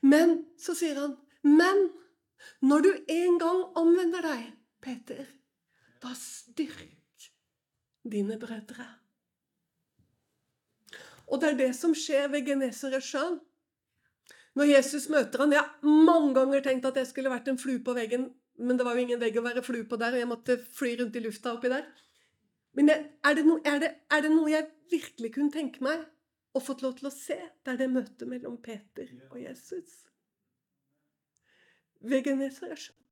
[0.00, 1.88] Men så sier han, men
[2.60, 4.44] når du en gang omvender deg,
[4.84, 5.26] Peter,
[6.02, 7.30] da styrk
[8.08, 8.86] dine brødre.
[11.28, 13.38] Og det er det som skjer ved Genesaretsjøen.
[14.56, 17.82] Når Jesus møter han, Jeg har mange ganger tenkt at jeg skulle vært en flue
[17.84, 20.30] på veggen, men det var jo ingen vegg å være flue på der, og jeg
[20.30, 21.84] måtte fly rundt i lufta oppi der.
[22.74, 26.04] Men er, det no, er, det, er, det noe jeg virkelig kunne tenke meg
[26.54, 27.38] å fått lov til å se?
[27.62, 30.00] Det er det møtet mellom Peter og Jesus.
[32.00, 33.07] Ved Genesaretsjøen.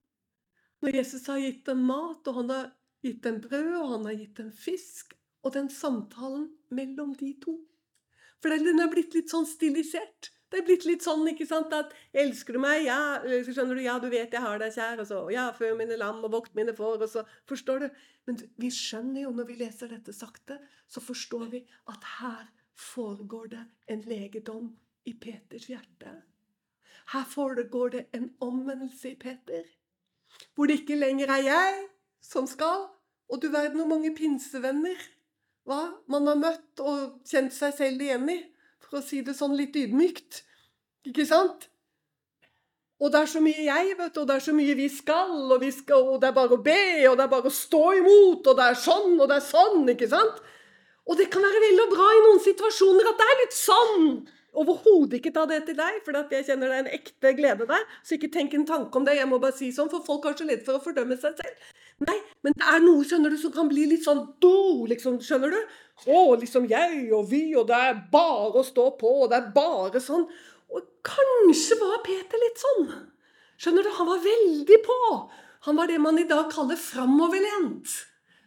[0.87, 2.67] Når Jesus har gitt dem mat, og han har
[3.03, 7.57] gitt dem brød, og han har gitt dem fisk, og den samtalen mellom de to
[8.39, 10.29] For den er blitt litt sånn stilisert.
[10.53, 13.97] Det er blitt litt sånn ikke sant, at 'Elsker du meg?' Ja, skjønner du, ja,
[13.99, 15.01] du vet jeg har deg kjær.
[15.03, 17.89] Og så 'Ja, før mine lam og vokt mine får.' Og så Forstår du?
[18.27, 23.49] Men vi skjønner jo, når vi leser dette sakte, så forstår vi at her foregår
[23.49, 26.23] det en legedom i Peters hjerte.
[27.11, 29.65] Her foregår det en omvendelse i Peter.
[30.55, 31.79] Hvor det ikke lenger er jeg
[32.25, 32.89] som skal.
[33.31, 34.99] Og du verden hvor mange pinsevenner
[35.67, 35.81] hva?
[36.07, 38.39] man har møtt og kjent seg selv igjen i
[38.87, 40.45] for å si det sånn litt ydmykt.
[41.11, 41.67] Ikke sant?
[43.03, 45.33] Og det er så mye jeg, vet du, og det er så mye vi skal,
[45.51, 46.79] og, vi skal, og det er bare å be,
[47.11, 49.83] og det er bare å stå imot, og det er sånn, og det er sånn,
[49.93, 50.39] ikke sant?
[51.07, 54.07] Og det kan være veldig bra i noen situasjoner at det er litt sånn.
[54.57, 57.83] Overhodet ikke ta det til deg, for jeg kjenner det er en ekte glede der.
[58.03, 59.19] Så ikke tenk en tanke om det.
[59.19, 61.67] Jeg må bare si sånn, for folk har så lett for å fordømme seg selv.
[62.07, 65.53] Nei, men det er noe skjønner du, som kan bli litt sånn do, liksom, skjønner
[65.53, 65.77] du?
[66.05, 69.53] Å, liksom jeg og vi, og det er bare å stå på, og det er
[69.55, 70.27] bare sånn.
[70.73, 72.91] Og kanskje var Peter litt sånn.
[73.61, 75.01] Skjønner du, Han var veldig på.
[75.69, 77.89] Han var det man i dag kaller framoverlent.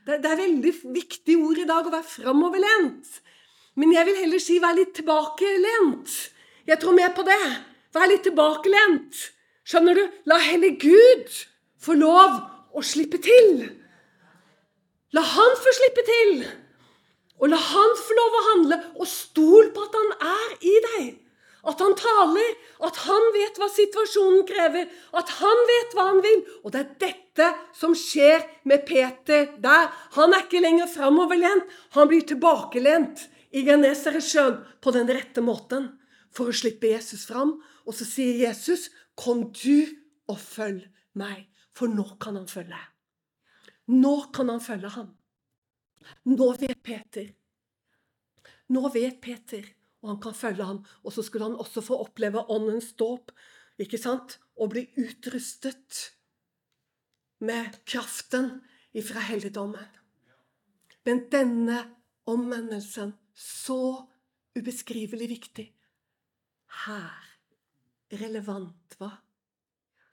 [0.06, 3.18] Det, det er veldig viktig ord i dag å være framoverlent.
[3.80, 6.16] Men jeg vil heller si vær litt tilbakelent.
[6.68, 7.44] Jeg tror mer på det.
[7.96, 9.22] Vær litt tilbakelent.
[9.64, 10.02] Skjønner du?
[10.28, 11.30] La heller Gud
[11.80, 12.42] få lov
[12.76, 13.64] å slippe til.
[15.16, 16.44] La han få slippe til.
[17.40, 21.10] Og la han få lov å handle, og stol på at han er i deg.
[21.70, 22.52] At han taler,
[22.84, 26.44] at han vet hva situasjonen krever, at han vet hva han vil.
[26.66, 29.88] Og det er dette som skjer med Peter der.
[30.20, 35.92] Han er ikke lenger framoverlent, han blir tilbakelent i Genesaretsjøen på den rette måten
[36.36, 37.58] for å slippe Jesus fram.
[37.86, 39.88] Og så sier Jesus, 'Kom du
[40.28, 41.48] og følg meg'.
[41.72, 42.80] For nå kan han følge.
[43.88, 45.18] Nå kan han følge ham.
[46.26, 47.30] Nå vet Peter.
[48.70, 49.64] Nå vet Peter,
[50.04, 50.86] og han kan følge ham.
[51.04, 53.32] Og så skulle han også få oppleve åndens dåp,
[53.80, 54.38] ikke sant?
[54.60, 56.12] Og bli utrustet
[57.40, 58.60] med kraften
[58.94, 59.88] ifra helligdommen.
[61.08, 61.80] Men denne
[62.30, 64.06] omvendelsen, så
[64.58, 65.66] ubeskrivelig viktig,
[66.86, 67.28] her
[68.12, 69.14] relevant, hva?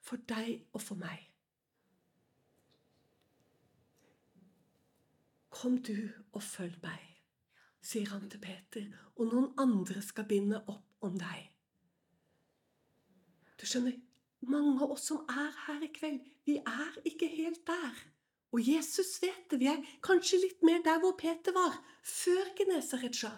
[0.07, 1.25] For deg og for meg.
[5.51, 5.97] Kom du
[6.37, 7.03] og følg meg,
[7.83, 8.87] sier han til Peter,
[9.17, 11.49] og noen andre skal binde opp om deg.
[13.57, 13.97] Du skjønner,
[14.47, 18.05] mange av oss som er her i kveld, vi er ikke helt der.
[18.57, 19.59] Og Jesus vet det.
[19.61, 23.33] Vi er kanskje litt mer der hvor Peter var før Genesaretsja.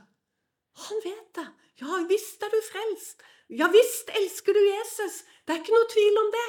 [0.86, 1.48] Han vet det.
[1.82, 3.24] Ja visst er du frelst.
[3.50, 5.24] Ja visst elsker du Jesus.
[5.42, 6.46] Det er ikke noe tvil om det.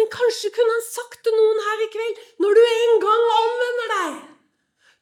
[0.00, 3.94] Men kanskje kunne han sagt til noen her i kveld, når du en gang omvender
[3.96, 4.16] deg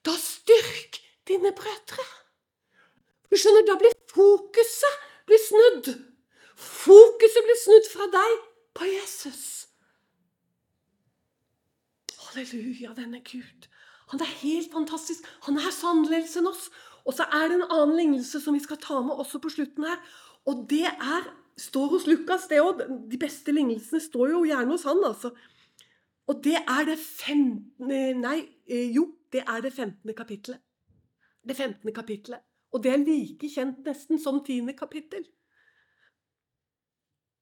[0.04, 0.98] da styrk
[1.28, 2.04] dine brødre.
[3.30, 5.86] Du skjønner, Da blir fokuset blir snudd.
[6.56, 8.34] Fokuset blir snudd fra deg
[8.76, 9.44] på Jesus.
[12.34, 13.68] Halleluja, denne Gud.
[14.10, 15.24] Han er helt fantastisk.
[15.46, 16.68] Han er så enn oss.
[17.04, 19.84] Og så er det en annen lignelse som vi skal ta med også på slutten
[19.84, 20.00] her.
[20.48, 22.84] Og det er, står hos Lukas, det òg.
[23.10, 25.34] De beste lignelsene står jo gjerne hos han, altså.
[26.26, 30.14] Og det er det femtende Nei, eh, jo, det er det 15.
[30.16, 30.60] kapittelet.
[31.44, 31.92] Det 15.
[31.92, 32.40] kapittelet.
[32.72, 34.72] Og det er like kjent nesten som 10.
[34.78, 35.26] kapittel.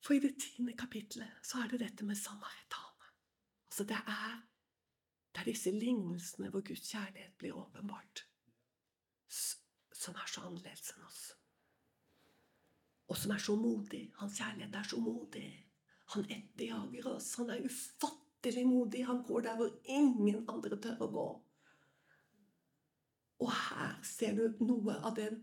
[0.03, 3.13] For i det tiende kapittelet så er det dette med samaritane.
[3.71, 4.33] Altså det er,
[5.33, 8.27] det er disse lignelsene hvor Guds kjærlighet blir åpenbart.
[9.33, 11.23] Som er så annerledes enn oss.
[13.09, 14.03] Og som er så modig.
[14.21, 15.47] Hans kjærlighet er så modig.
[16.15, 17.31] Han etterjager oss.
[17.41, 19.07] Han er ufattelig modig.
[19.09, 21.27] Han går der hvor ingen andre tør å gå.
[23.43, 25.41] Og her ser du noe av den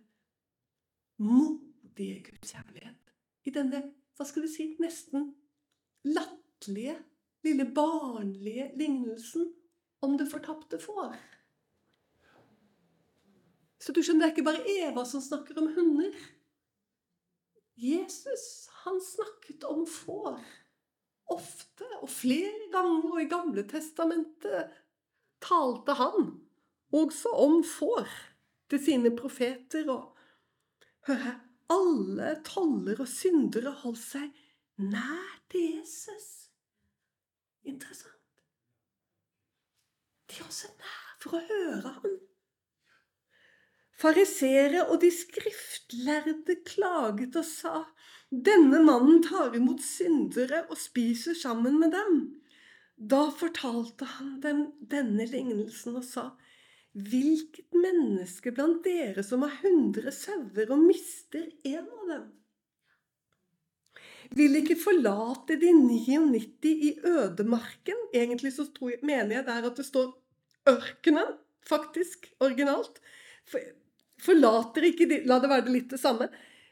[1.20, 3.14] modige Guds kjærlighet.
[3.50, 3.82] I denne
[4.16, 5.32] hva skal du si, nesten
[6.08, 6.98] latterlige,
[7.44, 9.48] lille barnlige lignelsen
[10.06, 11.16] om det fortapte får.
[13.80, 16.16] Så du skjønner, det er ikke bare Eva som snakker om hunder.
[17.80, 20.42] Jesus, han snakket om får.
[21.32, 24.74] Ofte og flere ganger, og i Gamle testamentet
[25.44, 26.34] talte han
[26.92, 28.10] også om får
[28.70, 29.88] til sine profeter.
[29.94, 30.12] Og
[31.08, 31.40] hør her,
[31.70, 34.46] alle toller og syndere holdt seg
[34.82, 36.50] nær til Jesus.
[37.64, 38.19] Interessant.
[40.30, 42.18] De har så nær for å høre ham.
[44.00, 47.86] Farisere og de skriftlærde klaget og sa:"
[48.30, 52.20] Denne mannen tar imot syndere og spiser sammen med dem.
[52.96, 54.62] Da fortalte han dem
[54.94, 56.30] denne lignelsen og sa:"
[56.94, 62.24] Hvilket menneske blant dere som har hundre sauer og mister en av dem?
[64.38, 68.02] Vil ikke forlate de 99 i ødemarken.
[68.14, 70.12] Egentlig så jeg, mener jeg der at det står
[70.70, 71.36] ørkenen,
[71.70, 73.02] faktisk, originalt.
[74.20, 76.30] Forlater ikke de La det være litt det samme.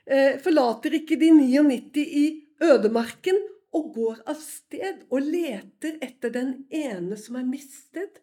[0.08, 2.26] Eh, forlater ikke de 99 i
[2.64, 3.39] ødemarken
[3.76, 8.22] og går av sted og leter etter den ene som er mistet,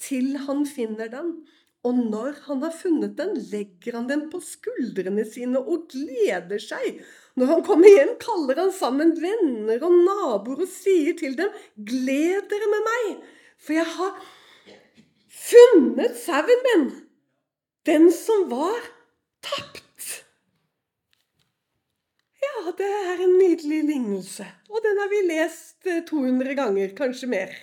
[0.00, 1.36] til han finner den.
[1.86, 6.98] Og når han har funnet den, legger han den på skuldrene sine og gleder seg.
[7.38, 12.48] Når han kommer hjem, kaller han sammen venner og naboer og sier til dem, gled
[12.50, 13.28] dere med meg,
[13.60, 14.18] for jeg har
[15.46, 16.86] funnet sauen min,
[17.86, 18.90] den som var
[19.44, 19.82] tapt.
[22.46, 27.30] Ja, det er en nydelig lignelse, og den har vi lest 200 eh, ganger, kanskje
[27.30, 27.56] mer.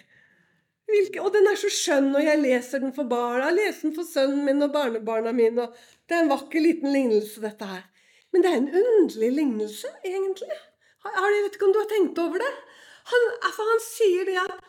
[0.89, 3.47] Hvilke, og den er så skjønn og jeg leser den for barna.
[3.49, 5.63] Jeg leser den for sønnen min og barnebarna mine.
[5.63, 5.77] og
[6.07, 7.85] Det er en vakker liten lignelse, dette her.
[8.33, 10.59] Men det er en underlig lignelse, egentlig.
[11.07, 12.51] Jeg vet ikke om du har tenkt over det?
[13.11, 14.59] Han, altså, han sier det at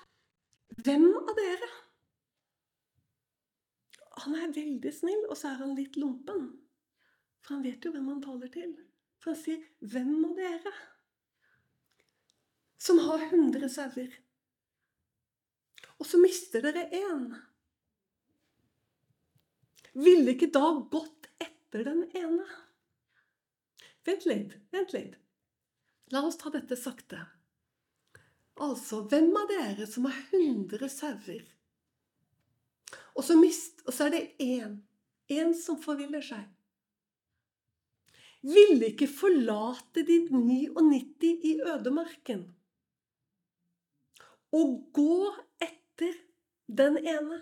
[0.85, 1.69] Hvem av dere?
[4.25, 6.51] Han er veldig snill, og så er han litt lompen.
[7.45, 8.75] For han vet jo hvem han taler til.
[9.21, 10.77] For han sier 'Hvem av dere?'
[12.85, 14.13] Som har hundre sauer
[16.05, 17.29] og så mister dere én.
[19.95, 22.47] Ville ikke da gått etter den ene?
[24.05, 25.15] Vent litt, vent litt.
[26.13, 27.23] La oss ta dette sakte.
[28.61, 31.47] Altså, hvem av dere som har 100 sauer,
[33.15, 34.77] og så, mist, og så er det én,
[35.31, 36.45] én som forviller seg,
[38.45, 42.45] ville ikke forlate de 99 i ødemarken
[44.55, 45.33] og gå
[45.65, 46.19] etter
[46.69, 47.41] den ene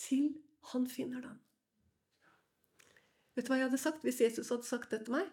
[0.00, 0.30] til
[0.72, 1.38] han finner den.
[3.34, 5.28] Vet du hva jeg hadde sagt hvis Jesus hadde sagt det til meg?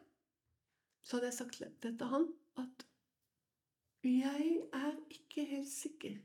[1.03, 2.28] Så hadde jeg sagt det til han
[2.60, 2.86] at
[4.03, 6.16] jeg er ikke helt sikker,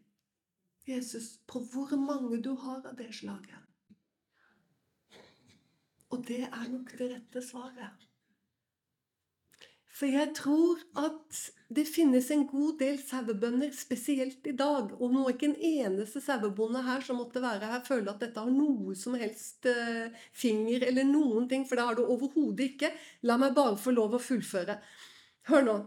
[0.89, 3.61] Jesus, på hvor mange du har av det slaget.
[6.13, 8.03] Og det er nok det rette svaret.
[9.95, 11.39] For jeg tror at
[11.75, 14.91] det finnes en god del sauebønder, spesielt i dag.
[14.99, 18.43] Og nå er ikke en eneste sauebonde her som måtte være her, føler at dette
[18.43, 22.91] har noe som helst uh, finger eller noen ting, for det har du overhodet ikke.
[23.31, 24.81] La meg bare få lov å fullføre.
[25.51, 25.79] Hør nå.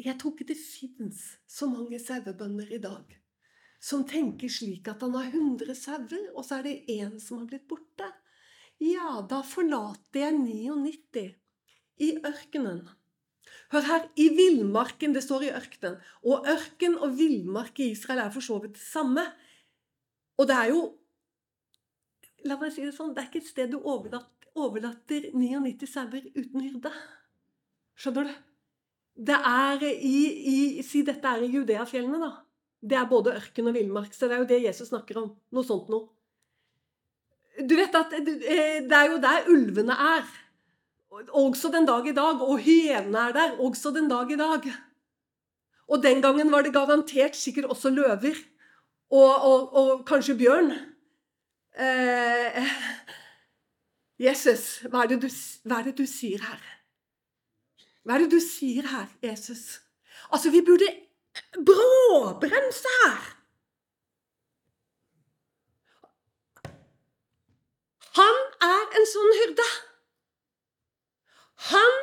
[0.00, 3.19] Jeg tror ikke det fins så mange sauebønder i dag
[3.80, 7.48] som tenker slik at han har 100 sauer, og så er det én som har
[7.48, 8.08] blitt borte.
[8.80, 11.26] Ja, da forlater jeg 99
[12.00, 12.86] i ørkenen
[13.70, 15.98] Hør her, i villmarken Det står i ørkenen.
[16.26, 19.24] Og ørken og villmark i Israel er for så vidt det samme.
[20.38, 20.82] Og det er jo
[22.48, 26.24] La meg si det sånn, det er ikke et sted du overlater, overlater 99 sauer
[26.32, 26.92] uten hyrde.
[28.00, 28.38] Skjønner du?
[29.28, 30.14] Det er i,
[30.54, 30.56] i
[30.86, 32.30] Si dette er i Judeafjellene, da.
[32.80, 34.14] Det er både ørken og villmark.
[34.16, 35.32] Så det er jo det Jesus snakker om.
[35.52, 36.08] Noe sånt noe.
[37.60, 40.30] Du vet at eh, det er jo der ulvene er.
[41.36, 42.40] Også den dag i dag.
[42.40, 44.70] Og hyenene er der også den dag i dag.
[45.90, 48.38] Og den gangen var det garantert sikkert også løver.
[49.10, 50.72] Og, og, og kanskje bjørn.
[51.80, 52.72] Eh,
[54.20, 55.28] Jesus, hva er, du,
[55.64, 56.64] hva er, det du, sier her?
[58.04, 59.80] Hva er det du sier her, Jesus?
[60.28, 60.88] Altså, vi burde
[61.66, 63.20] bråbremse her.
[68.18, 69.68] Han er en sånn hyrde.
[71.70, 71.96] Han,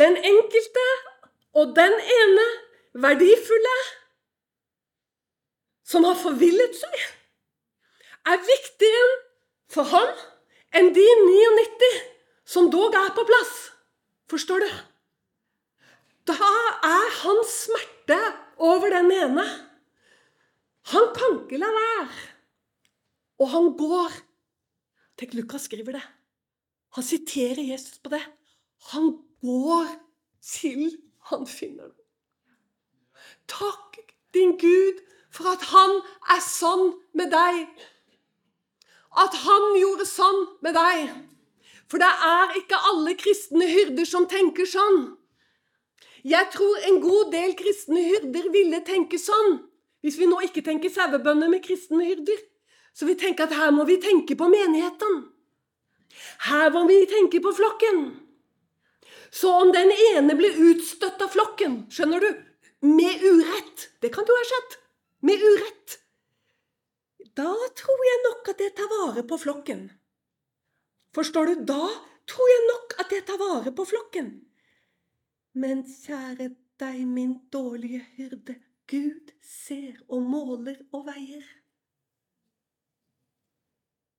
[0.00, 0.86] den enkelte
[1.58, 2.48] og den ene
[3.04, 3.76] verdifulle
[5.88, 6.98] som har forvillet seg,
[8.28, 9.14] er viktigere
[9.72, 10.10] for ham
[10.76, 11.92] enn de 99
[12.48, 13.54] som dog er på plass.
[14.28, 14.70] Forstår du?
[16.28, 16.52] Da
[16.84, 18.18] er hans smerte
[18.60, 19.44] over den ene.
[20.92, 22.08] Han kan ikke la være.
[23.40, 24.16] Og han går.
[25.18, 26.04] Tenk, Lukas skriver det.
[26.96, 28.22] Han siterer Jesus på det.
[28.92, 29.12] Han
[29.44, 29.88] går
[30.44, 30.90] til
[31.28, 32.04] han finner det.
[33.48, 33.98] Takk
[34.34, 35.00] din Gud
[35.34, 35.98] for at han
[36.32, 37.66] er sånn med deg.
[39.18, 41.12] At han gjorde sånn med deg.
[41.88, 45.17] For det er ikke alle kristne hyrder som tenker sånn.
[46.24, 49.58] Jeg tror en god del kristne hyrder ville tenke sånn.
[50.02, 52.38] Hvis vi nå ikke tenker sauebønder med kristne hyrder,
[52.94, 55.20] så vi tenker at her må vi tenke på menigheten.
[56.48, 58.02] Her må vi tenke på flokken.
[59.30, 62.28] Så om den ene blir utstøtt av flokken, skjønner du,
[62.80, 64.76] med urett Det kan jo ha skjedd.
[65.26, 65.96] Med urett.
[67.34, 67.50] Da
[67.80, 69.88] tror jeg nok at jeg tar vare på flokken.
[71.14, 71.64] Forstår du?
[71.66, 71.82] Da
[72.30, 74.30] tror jeg nok at jeg tar vare på flokken.
[75.54, 81.44] Men kjære deg, min dårlige hyrde, Gud ser og måler og veier.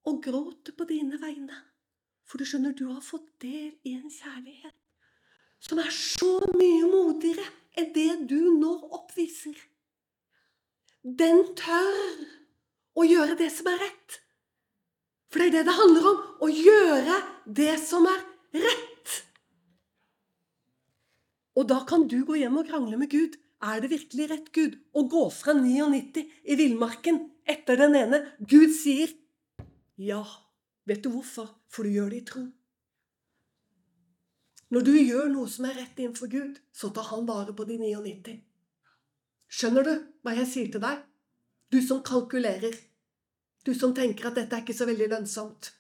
[0.09, 1.55] Og gråter på dine vegne,
[2.25, 4.77] for du skjønner, du har fått del i en kjærlighet
[5.59, 7.45] som er så mye modigere
[7.79, 9.55] enn det du nå oppviser.
[11.03, 12.23] Den tør
[12.99, 14.19] å gjøre det som er rett.
[15.29, 16.21] For det er det det handler om.
[16.43, 17.17] Å gjøre
[17.59, 18.23] det som er
[18.63, 18.88] rett.
[21.59, 23.35] Og da kan du gå hjem og krangle med Gud.
[23.59, 28.21] Er det virkelig rett, Gud, å gå fra 99 i villmarken etter den ene?
[28.39, 29.11] Gud sier
[29.99, 30.23] ja.
[30.87, 31.49] Vet du hvorfor?
[31.67, 32.45] For du gjør det i tro.
[34.71, 37.75] Når du gjør noe som er rett innenfor Gud, så tar han vare på de
[37.81, 38.37] 99.
[39.49, 39.91] Skjønner du
[40.23, 41.01] hva jeg sier til deg?
[41.73, 42.77] Du som kalkulerer.
[43.67, 45.73] Du som tenker at dette er ikke så veldig lønnsomt.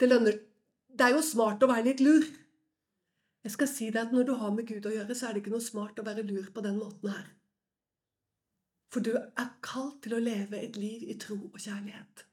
[0.00, 0.40] Det lønner
[0.94, 2.26] Det er jo smart å være litt lur.
[3.44, 5.42] Jeg skal si deg at når du har med Gud å gjøre, så er det
[5.42, 7.26] ikke noe smart å være lur på den måten her.
[8.94, 12.24] For du er kalt til å leve et liv i tro og kjærlighet.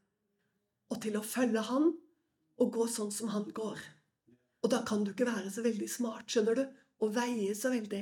[0.93, 1.89] Og til å følge Han
[2.61, 3.81] og gå sånn som Han går.
[4.61, 6.63] Og da kan du ikke være så veldig smart, skjønner du,
[7.01, 8.01] og veie så veldig.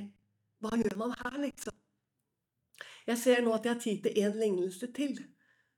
[0.59, 1.75] Hva gjør man her, liksom?
[3.07, 5.15] Jeg ser nå at jeg har tid til én lignelse til.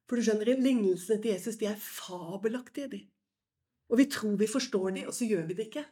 [0.10, 3.02] For du skjønner, lignelsene til Jesus de er fabelaktige, de.
[3.94, 5.86] Og vi tror vi forstår de, og så gjør vi det ikke.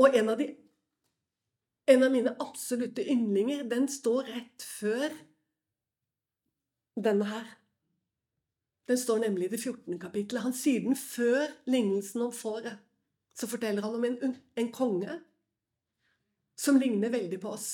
[0.00, 0.48] Og en av, de,
[1.92, 5.10] en av mine absolutte yndlinger, den står rett før
[6.96, 7.56] denne her.
[8.88, 9.98] Den står nemlig i det 14.
[10.00, 10.46] kapittelet.
[10.46, 12.80] Han sier den før lignelsen om fåret
[13.40, 15.14] så forteller han om en, en konge
[16.60, 17.68] som ligner veldig på oss.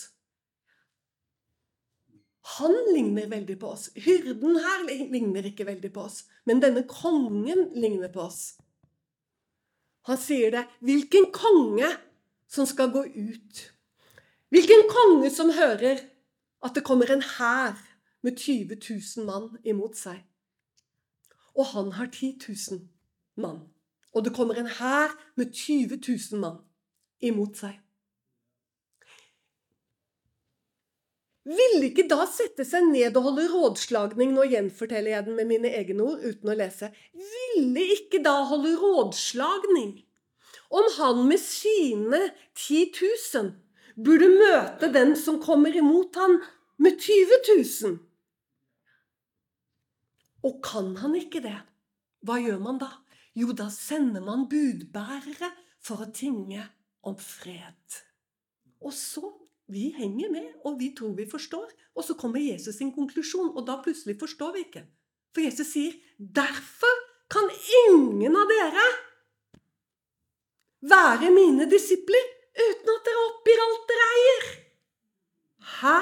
[2.58, 3.88] Han ligner veldig på oss.
[3.98, 6.20] Hyrden her ligner ikke veldig på oss.
[6.46, 8.42] Men denne kongen ligner på oss.
[10.06, 10.62] Han sier det.
[10.86, 11.88] Hvilken konge
[12.56, 13.62] som skal gå ut?
[14.54, 16.00] Hvilken konge som hører
[16.64, 17.76] at det kommer en hær
[18.24, 20.24] med 20 000 mann imot seg?
[21.56, 22.84] Og han har 10 000
[23.40, 23.66] mann
[24.16, 26.62] og det kommer en hær med 20 000 mann
[27.20, 27.74] imot seg.
[31.46, 35.70] Ville ikke da sette seg ned og holde rådslagning Nå gjenforteller jeg den med mine
[35.78, 36.88] egne ord uten å lese.
[37.14, 39.92] Ville ikke da holde rådslagning
[40.70, 42.20] om han med sine
[42.54, 42.92] 10
[43.34, 43.52] 000
[43.96, 46.38] burde møte den som kommer imot han
[46.82, 47.96] med 20 000?
[50.46, 51.58] Og kan han ikke det,
[52.26, 52.90] hva gjør man da?
[53.36, 55.50] Jo, da sender man budbærere
[55.82, 56.62] for å tinge
[57.06, 57.98] om fred.
[58.82, 59.32] Og så
[59.66, 61.72] Vi henger med, og vi tror vi forstår.
[61.98, 64.82] Og så kommer Jesus sin konklusjon, og da plutselig forstår vi ikke.
[65.34, 66.94] For Jesus sier, 'Derfor
[67.30, 67.50] kan
[67.88, 68.86] ingen av dere
[70.90, 74.48] være mine disipler uten at dere oppgir alt dere eier.'
[75.76, 75.98] Hæ?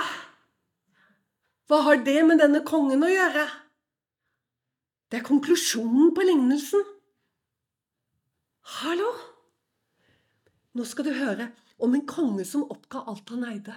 [1.67, 3.45] Hva har det med denne kongen å gjøre?
[5.09, 6.85] Det er konklusjonen på lignelsen.
[8.81, 9.11] Hallo!
[10.75, 13.75] Nå skal du høre om en konge som oppga alt han eide.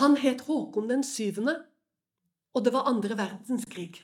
[0.00, 1.56] Han het Håkon den syvende,
[2.54, 4.02] og det var andre verdenskrig.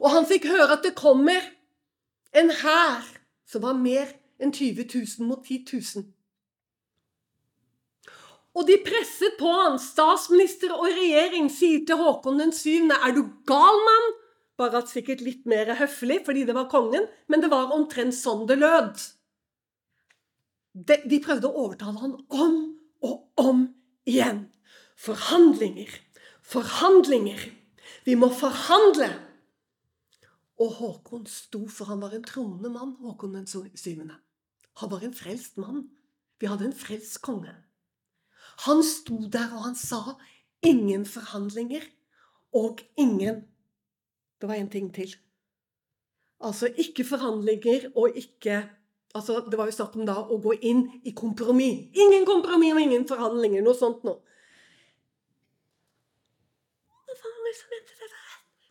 [0.00, 1.42] Og han fikk høre at det kommer
[2.32, 3.04] en hær
[3.48, 6.10] som var mer enn 20 000 mot 10 000.
[8.52, 9.78] Og de presset på han.
[9.80, 14.12] Statsminister og regjering sier til Håkon den syvende, er du gal, mann?
[14.60, 18.44] Bare at sikkert litt mer høflig fordi det var kongen, men det var omtrent sånn
[18.50, 19.00] det lød.
[20.72, 22.58] De, de prøvde å overtale han om
[23.02, 23.64] og om
[24.08, 24.46] igjen.
[25.00, 25.90] Forhandlinger,
[26.46, 27.48] forhandlinger.
[28.04, 29.08] Vi må forhandle.
[30.62, 34.20] Og Håkon sto, for han var en troende mann, Håkon den syvende.
[34.80, 35.90] Han var en frelst mann.
[36.40, 37.54] Vi hadde en frelst konge.
[38.66, 40.16] Han sto der, og han sa
[40.62, 41.84] ingen forhandlinger
[42.52, 43.48] og ingen
[44.40, 45.14] Det var en ting til.
[46.40, 48.68] Altså ikke forhandlinger og ikke
[49.14, 51.92] altså Det var jo snakk om da å gå inn i kompromiss.
[51.94, 53.62] Ingen kompromiss og ingen forhandlinger.
[53.62, 54.18] Noe sånt noe.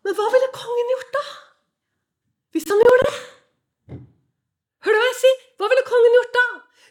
[0.01, 1.21] Men hva ville kongen gjort, da?
[2.51, 3.99] Hvis han gjorde det?
[4.81, 5.43] Hør du hva jeg sier?
[5.61, 6.45] Hva ville kongen gjort da?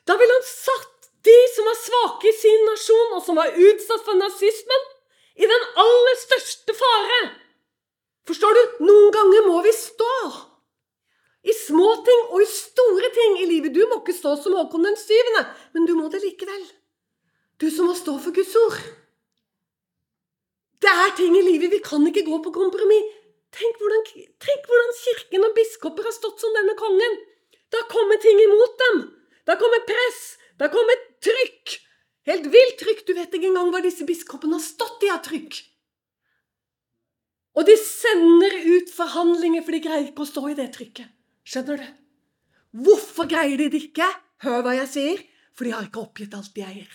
[0.07, 4.05] Da ville han satt de som var svake i sin nasjon, og som var utsatt
[4.07, 4.85] for nazismen,
[5.41, 7.19] i den aller største fare.
[8.31, 8.63] Forstår du?
[8.87, 10.15] Noen ganger må vi stå.
[11.51, 13.75] I små ting og i store ting i livet.
[13.75, 16.63] Du må ikke stå som Håkon den syvende, men du må det likevel.
[17.59, 18.77] Du som må stå for Guds ord.
[20.81, 23.17] Det er ting i livet vi kan ikke gå på kompromiss.
[23.51, 24.05] Tenk hvordan,
[24.39, 27.19] tenk hvordan kirken og biskoper har stått som denne kongen.
[27.71, 29.03] Det kommer ting imot dem.
[29.47, 30.21] Da kommer press.
[30.59, 31.77] Da kommer trykk.
[32.29, 33.05] Helt vilt trykk.
[33.07, 35.61] Du vet ikke engang hva disse biskopene har stått i av trykk.
[37.59, 41.11] Og de sender ut forhandlinger, for de greier ikke å stå i det trykket.
[41.47, 41.89] Skjønner du?
[42.87, 44.07] Hvorfor greier de det ikke?
[44.45, 45.23] Hør hva jeg sier.
[45.57, 46.91] For de har ikke oppgitt alt de eier.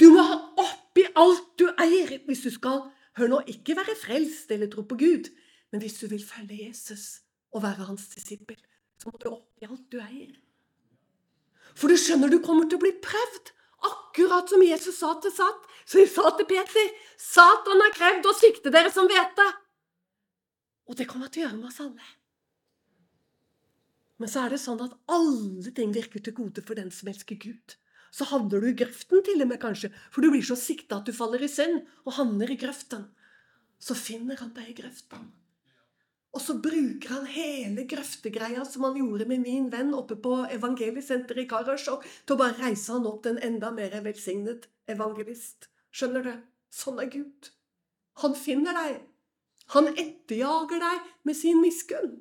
[0.00, 4.50] Du må ha oppi alt du eier hvis du skal Hør nå, ikke være frelst
[4.50, 5.28] eller tro på Gud,
[5.70, 7.23] men hvis du vil følge Jesus
[7.54, 8.58] og være hans disippel,
[8.98, 10.34] så må du oppi alt du eier.
[11.74, 13.52] For du skjønner du kommer til å bli prøvd.
[13.84, 15.64] Akkurat som Jesus sa til Sat.
[15.84, 19.50] Så de sa til Peter Satan har krevd å sikte dere som vet det.
[20.88, 22.06] Og det kommer til å gjøre med oss alle.
[24.22, 27.38] Men så er det sånn at alle ting virker til gode for den som elsker
[27.40, 27.76] Gud.
[28.14, 31.08] Så havner du i grøften til og med, kanskje, for du blir så sikta at
[31.08, 33.08] du faller i synd og havner i grøften.
[33.82, 35.32] Så finner han deg i grøften.
[36.34, 41.44] Og så bruker han hele grøftegreia som han gjorde med min venn oppe på evangeliesenteret
[41.44, 45.68] i Karasjok, til å bare reise han opp til en enda mer velsignet evangelist.
[45.94, 46.32] Skjønner du?
[46.74, 47.50] Sånn er Gud.
[48.24, 49.02] Han finner deg.
[49.76, 52.16] Han etterjager deg med sin miskunn.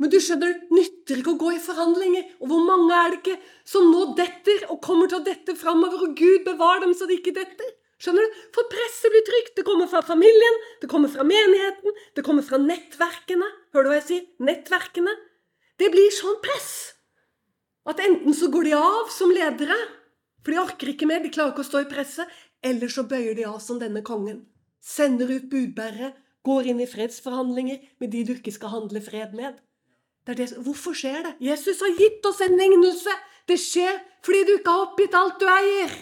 [0.00, 2.26] Men du skjønner, det nytter ikke å gå i forhandlinger.
[2.40, 3.36] Og hvor mange er det ikke
[3.68, 7.20] som nå detter og kommer til å dette framover, og Gud bevarer dem så de
[7.20, 7.74] ikke detter?
[8.00, 8.38] Skjønner du?
[8.56, 9.56] For presset blir trygt.
[9.58, 13.48] Det kommer fra familien, det kommer fra menigheten, det kommer fra nettverkene.
[13.74, 14.24] Hører du hva jeg sier?
[14.48, 15.12] Nettverkene.
[15.80, 16.72] Det blir sånn press
[17.88, 19.76] at enten så går de av som ledere,
[20.44, 22.28] for de orker ikke mer, de klarer ikke å stå i presset,
[22.64, 24.44] eller så bøyer de av som denne kongen.
[24.84, 26.12] Sender ut budbærere,
[26.46, 29.58] går inn i fredsforhandlinger med de du ikke skal handle fred med.
[30.28, 30.48] Det det.
[30.60, 31.34] Hvorfor skjer det?
[31.44, 33.12] Jesus har gitt oss en lignelse.
[33.48, 35.92] Det skjer fordi du ikke har oppgitt alt du eier.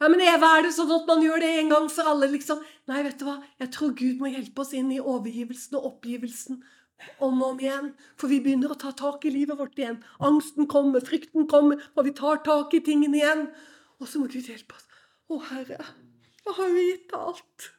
[0.00, 2.62] Ja, men Eva, er det sånn at man gjør det en gang for alle, liksom?
[2.88, 3.36] Nei, vet du hva?
[3.60, 6.62] Jeg tror Gud må hjelpe oss inn i overgivelsen og oppgivelsen
[7.20, 7.90] om og om igjen.
[8.16, 9.98] For vi begynner å ta tak i livet vårt igjen.
[10.24, 13.44] Angsten kommer, frykten kommer, og vi tar tak i tingene igjen.
[14.00, 14.88] Og så må Gud hjelpe oss.
[15.28, 15.84] Å, Herre,
[16.46, 17.70] jeg har jo gitt deg alt.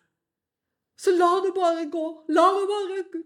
[1.02, 2.06] Så la det bare gå.
[2.38, 3.26] La det bare.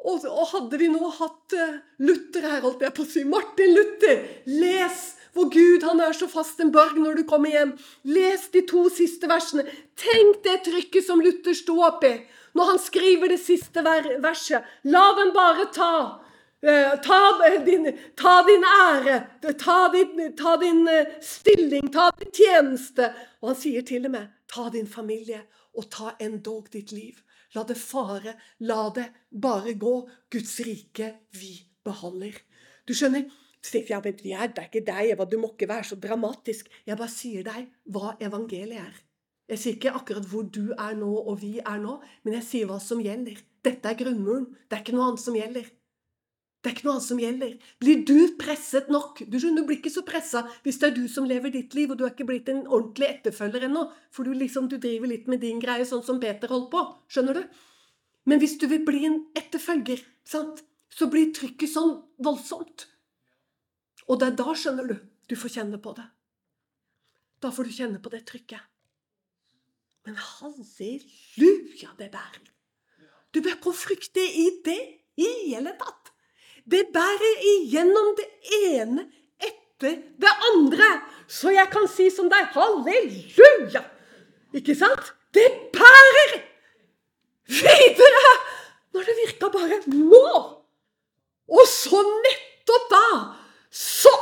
[0.00, 3.74] Og, og hadde vi nå hatt uh, Luther her, holdt jeg på å si, Martin
[3.74, 5.02] Luther, les
[5.34, 7.76] hvor Gud han er så fast en borg når du kommer hjem.
[8.04, 9.66] Les de to siste versene.
[9.98, 12.16] Tenk det trykket som Luther sto oppi
[12.58, 14.66] når han skriver det siste verset.
[14.84, 15.94] La dem bare ta.
[16.60, 17.20] Uh, ta,
[17.64, 19.14] din, ta, din, ære,
[19.56, 23.06] ta din, ta din uh, stilling, ta din tjeneste.
[23.40, 25.40] Og han sier til og med ta din familie,
[25.72, 27.22] og ta endog ditt liv.
[27.54, 28.36] La det fare.
[28.60, 29.94] La det bare gå.
[30.30, 31.54] Guds rike vi
[31.86, 32.36] beholder.
[32.86, 33.30] Du skjønner?
[33.60, 35.26] Det er ikke deg, Eva.
[35.28, 36.70] Du må ikke være så dramatisk.
[36.86, 38.94] Jeg bare sier deg hva evangeliet er.
[39.50, 42.70] Jeg sier ikke akkurat hvor du er nå og vi er nå, men jeg sier
[42.70, 43.40] hva som gjelder.
[43.66, 44.46] Dette er grunnmuren.
[44.68, 45.66] Det er ikke noe annet som gjelder.
[46.60, 47.52] Det er ikke noe annet som gjelder.
[47.80, 51.06] Blir du presset nok Du skjønner, du blir ikke så pressa hvis det er du
[51.08, 54.36] som lever ditt liv, og du er ikke blitt en ordentlig etterfølger ennå, for du
[54.36, 56.84] liksom, du driver litt med din greie, sånn som Peter holdt på.
[57.10, 57.60] Skjønner du?
[58.28, 60.60] Men hvis du vil bli en etterfølger, sant,
[60.92, 62.86] så blir trykket sånn voldsomt.
[64.10, 64.96] Og det er da, skjønner du,
[65.30, 66.06] du får kjenne på det.
[67.40, 68.62] Da får du kjenne på det trykket.
[70.08, 72.48] Men halleluja, det bærer.
[73.30, 74.80] Du bør ikke frykte i det
[75.20, 76.10] i hele tatt.
[76.66, 78.26] Det bærer igjennom det
[78.58, 79.06] ene
[79.38, 80.90] etter det andre.
[81.30, 83.84] Så jeg kan si som deg halleluja!
[84.56, 85.12] Ikke sant?
[85.30, 86.40] Det bærer
[87.46, 88.32] videre
[88.90, 90.40] når det virker bare nå.
[91.50, 93.04] Og så nettopp da
[93.70, 94.12] så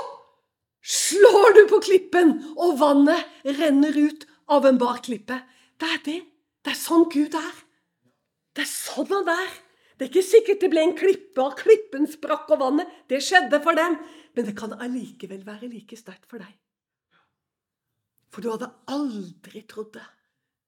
[0.85, 5.41] slår du på klippen, og vannet renner ut av en bar klippe.
[5.79, 6.21] Det er det.
[6.65, 7.65] Det er sånn Gud er.
[8.57, 9.51] Det er sånn han er.
[9.99, 12.91] Det er ikke sikkert det ble en klippe, og klippen sprakk og vannet.
[13.11, 13.99] Det skjedde for dem.
[14.37, 16.53] Men det kan allikevel være like sterkt for deg.
[18.31, 20.05] For du hadde aldri trodd det.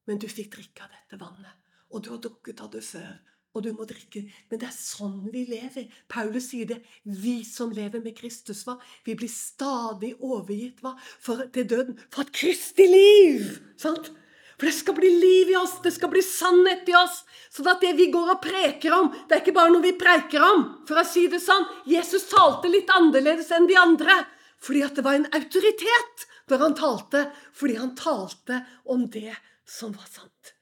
[0.09, 1.59] Men du fikk drikke av dette vannet.
[1.95, 3.19] Og du har drukket av det før.
[3.51, 4.23] Og du må drikke.
[4.51, 5.89] Men det er sånn vi lever.
[6.11, 6.79] Paulus sier det.
[7.03, 8.77] Vi som lever med Kristus, hva?
[9.07, 10.95] Vi blir stadig overgitt hva?
[11.19, 11.99] For, til døden.
[12.15, 13.49] For et Kristi liv!
[13.81, 14.13] Sant?
[14.61, 17.23] For det skal bli liv i oss, det skal bli sannhet i oss.
[17.49, 20.45] Sånn at det vi går og preker om, det er ikke bare noe vi preker
[20.45, 20.67] om.
[20.87, 24.19] For å si det sånn, Jesus talte litt annerledes enn de andre.
[24.61, 27.25] Fordi at det var en autoritet når han talte.
[27.57, 29.33] Fordi han talte om det
[29.65, 30.53] som var sant.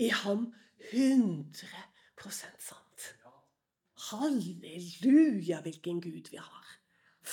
[0.00, 0.48] I ham
[0.94, 1.85] 100
[2.24, 2.82] sant.
[4.10, 6.66] Halleluja, hvilken Gud vi har.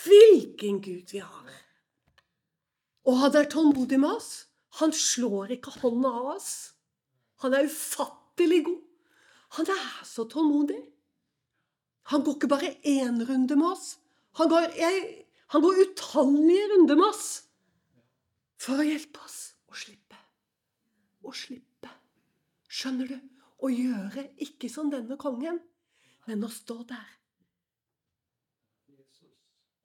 [0.04, 1.52] Hvilken Gud vi har.
[3.06, 4.48] Og han er tålmodig med oss.
[4.80, 6.74] Han slår ikke hånda av oss.
[7.44, 8.82] Han er ufattelig god.
[9.60, 10.80] Han er så tålmodig.
[12.12, 13.98] Han går ikke bare én runde med oss.
[14.40, 14.72] Han går,
[15.54, 17.44] han går utallige runder med oss
[18.58, 20.18] for å hjelpe oss å slippe.
[21.24, 21.92] Å slippe.
[22.72, 23.33] Skjønner du?
[23.64, 25.62] Å gjøre ikke som denne kongen,
[26.28, 27.12] men å stå der.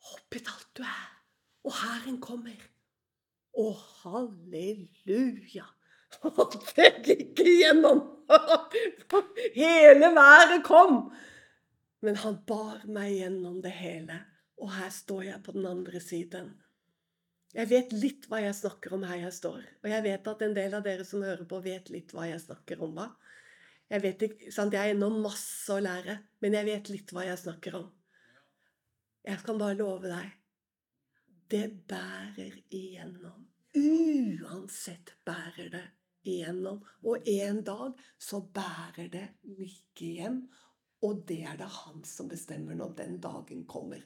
[0.09, 1.09] Hoppet alt du er,
[1.69, 2.59] og Hæren kommer.
[3.59, 3.71] Å,
[4.03, 5.67] halleluja!
[6.75, 8.01] Det gikk igjennom!
[9.59, 11.03] Hele været kom!
[12.03, 14.21] Men han bar meg gjennom det hele,
[14.63, 16.53] og her står jeg på den andre siden.
[17.57, 19.65] Jeg vet litt hva jeg snakker om her jeg står.
[19.83, 22.43] Og jeg vet at en del av dere som hører på, vet litt hva jeg
[22.45, 22.95] snakker om.
[22.95, 23.09] hva?
[23.89, 24.75] Jeg vet ikke, sant?
[24.75, 27.89] Jeg har ennå masse å lære, men jeg vet litt hva jeg snakker om.
[29.29, 30.39] Jeg kan bare love deg
[31.49, 33.47] det bærer igjennom.
[33.79, 35.85] Uansett bærer det
[36.29, 36.83] igjennom.
[37.09, 39.27] Og en dag så bærer det
[39.57, 40.43] like hjem.
[41.07, 44.03] Og det er det han som bestemmer når den dagen kommer.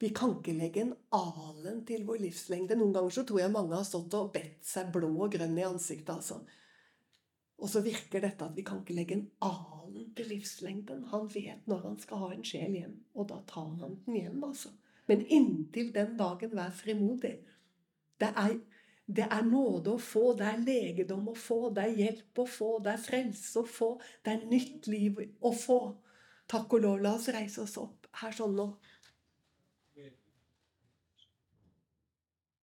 [0.00, 2.78] Vi kan ikke legge en alen til vår livslengde.
[2.78, 5.66] Noen ganger så tror jeg mange har stått og bedt seg blå og grønn i
[5.66, 6.14] ansiktet.
[6.16, 6.40] altså.
[7.62, 11.04] Og så virker dette at vi kan ikke legge en alen til livslengden.
[11.12, 14.42] Han vet når han skal ha en sjel hjem, og da tar han den hjem,
[14.48, 14.72] altså.
[15.10, 17.36] Men inntil den dagen, vær frimodig.
[18.18, 18.56] Det er,
[19.06, 22.70] det er nåde å få, det er legedom å få, det er hjelp å få,
[22.82, 23.90] det er frelse å få,
[24.24, 25.80] det er nytt liv å få.
[26.50, 28.66] Takk og lov, la oss reise oss opp her sånn nå.